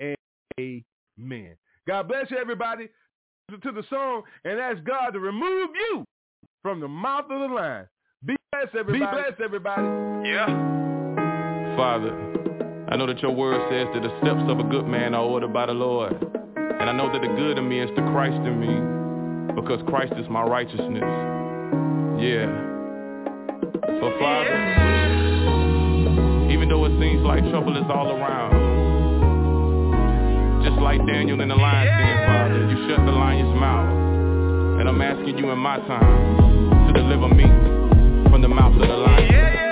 [0.00, 0.16] and
[0.58, 1.56] amen.
[1.86, 2.88] God bless you, everybody,
[3.50, 6.04] to the song, and ask God to remove you
[6.62, 7.86] from the mouth of the lion.
[8.24, 9.16] Be blessed, everybody.
[9.16, 10.28] Be blessed, everybody.
[10.28, 10.77] Yeah.
[11.78, 12.10] Father,
[12.90, 15.52] I know that your word says that the steps of a good man are ordered
[15.52, 16.10] by the Lord.
[16.10, 20.12] And I know that the good in me is the Christ in me because Christ
[20.18, 21.06] is my righteousness.
[22.18, 22.50] Yeah.
[23.86, 24.58] So Father,
[26.50, 28.58] even though it seems like trouble is all around,
[30.66, 34.80] just like Daniel in the lion's den, Father, you shut the lion's mouth.
[34.80, 37.46] And I'm asking you in my time to deliver me
[38.30, 39.67] from the mouth of the lion.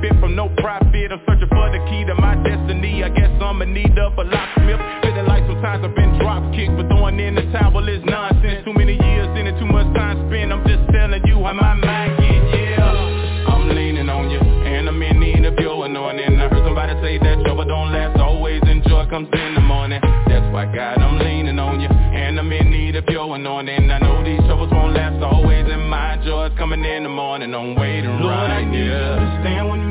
[0.00, 1.12] benefit from no profit.
[1.12, 3.02] I'm searching for the key to my destiny.
[3.02, 4.80] I guess I'ma need up a locksmith.
[5.02, 8.64] Feeling like sometimes I've been drop kicked But throwing in the towel is nonsense.
[8.64, 10.52] Too many years in it, too much time spent.
[10.52, 13.48] I'm just telling you how my mind get, yeah.
[13.48, 16.38] I'm leaning on you And I'm in need of your anointing.
[16.38, 20.00] I heard somebody say that trouble don't last Always enjoy comes in the morning.
[20.02, 23.90] That's why God, I'm leaning on you And I'm in need of your anointing.
[23.90, 27.54] I know these troubles won't last always And my joy's coming in the morning.
[27.54, 28.84] I'm waiting Lord, right, here.
[28.84, 29.42] yeah.
[29.42, 29.87] stand with me.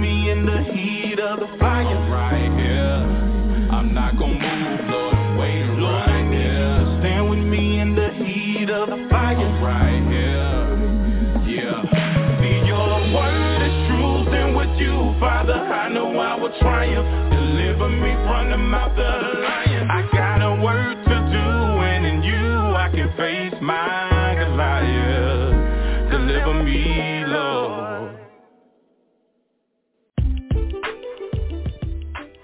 [15.20, 17.32] Father, I know I will triumph.
[17.34, 19.90] Deliver me from the mouth of the lion.
[19.90, 21.48] I got a work to do,
[21.82, 26.12] and in you I can face my Goliath.
[26.12, 28.20] Deliver me, Lord.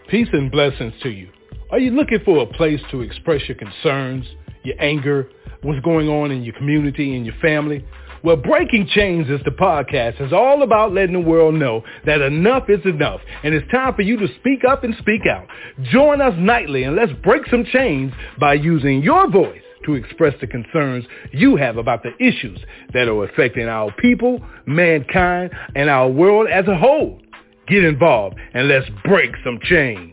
[0.10, 1.30] Peace and blessings to you.
[1.72, 4.26] Are you looking for a place to express your concerns,
[4.64, 5.30] your anger,
[5.62, 7.86] what's going on in your community and your family?
[8.24, 10.22] Well, Breaking Chains is the podcast.
[10.22, 14.02] It's all about letting the world know that enough is enough, and it's time for
[14.02, 15.46] you to speak up and speak out.
[15.92, 20.48] Join us nightly, and let's break some chains by using your voice to express the
[20.48, 21.04] concerns
[21.34, 22.62] you have about the issues
[22.94, 27.20] that are affecting our people, mankind, and our world as a whole.
[27.68, 30.13] Get involved, and let's break some chains.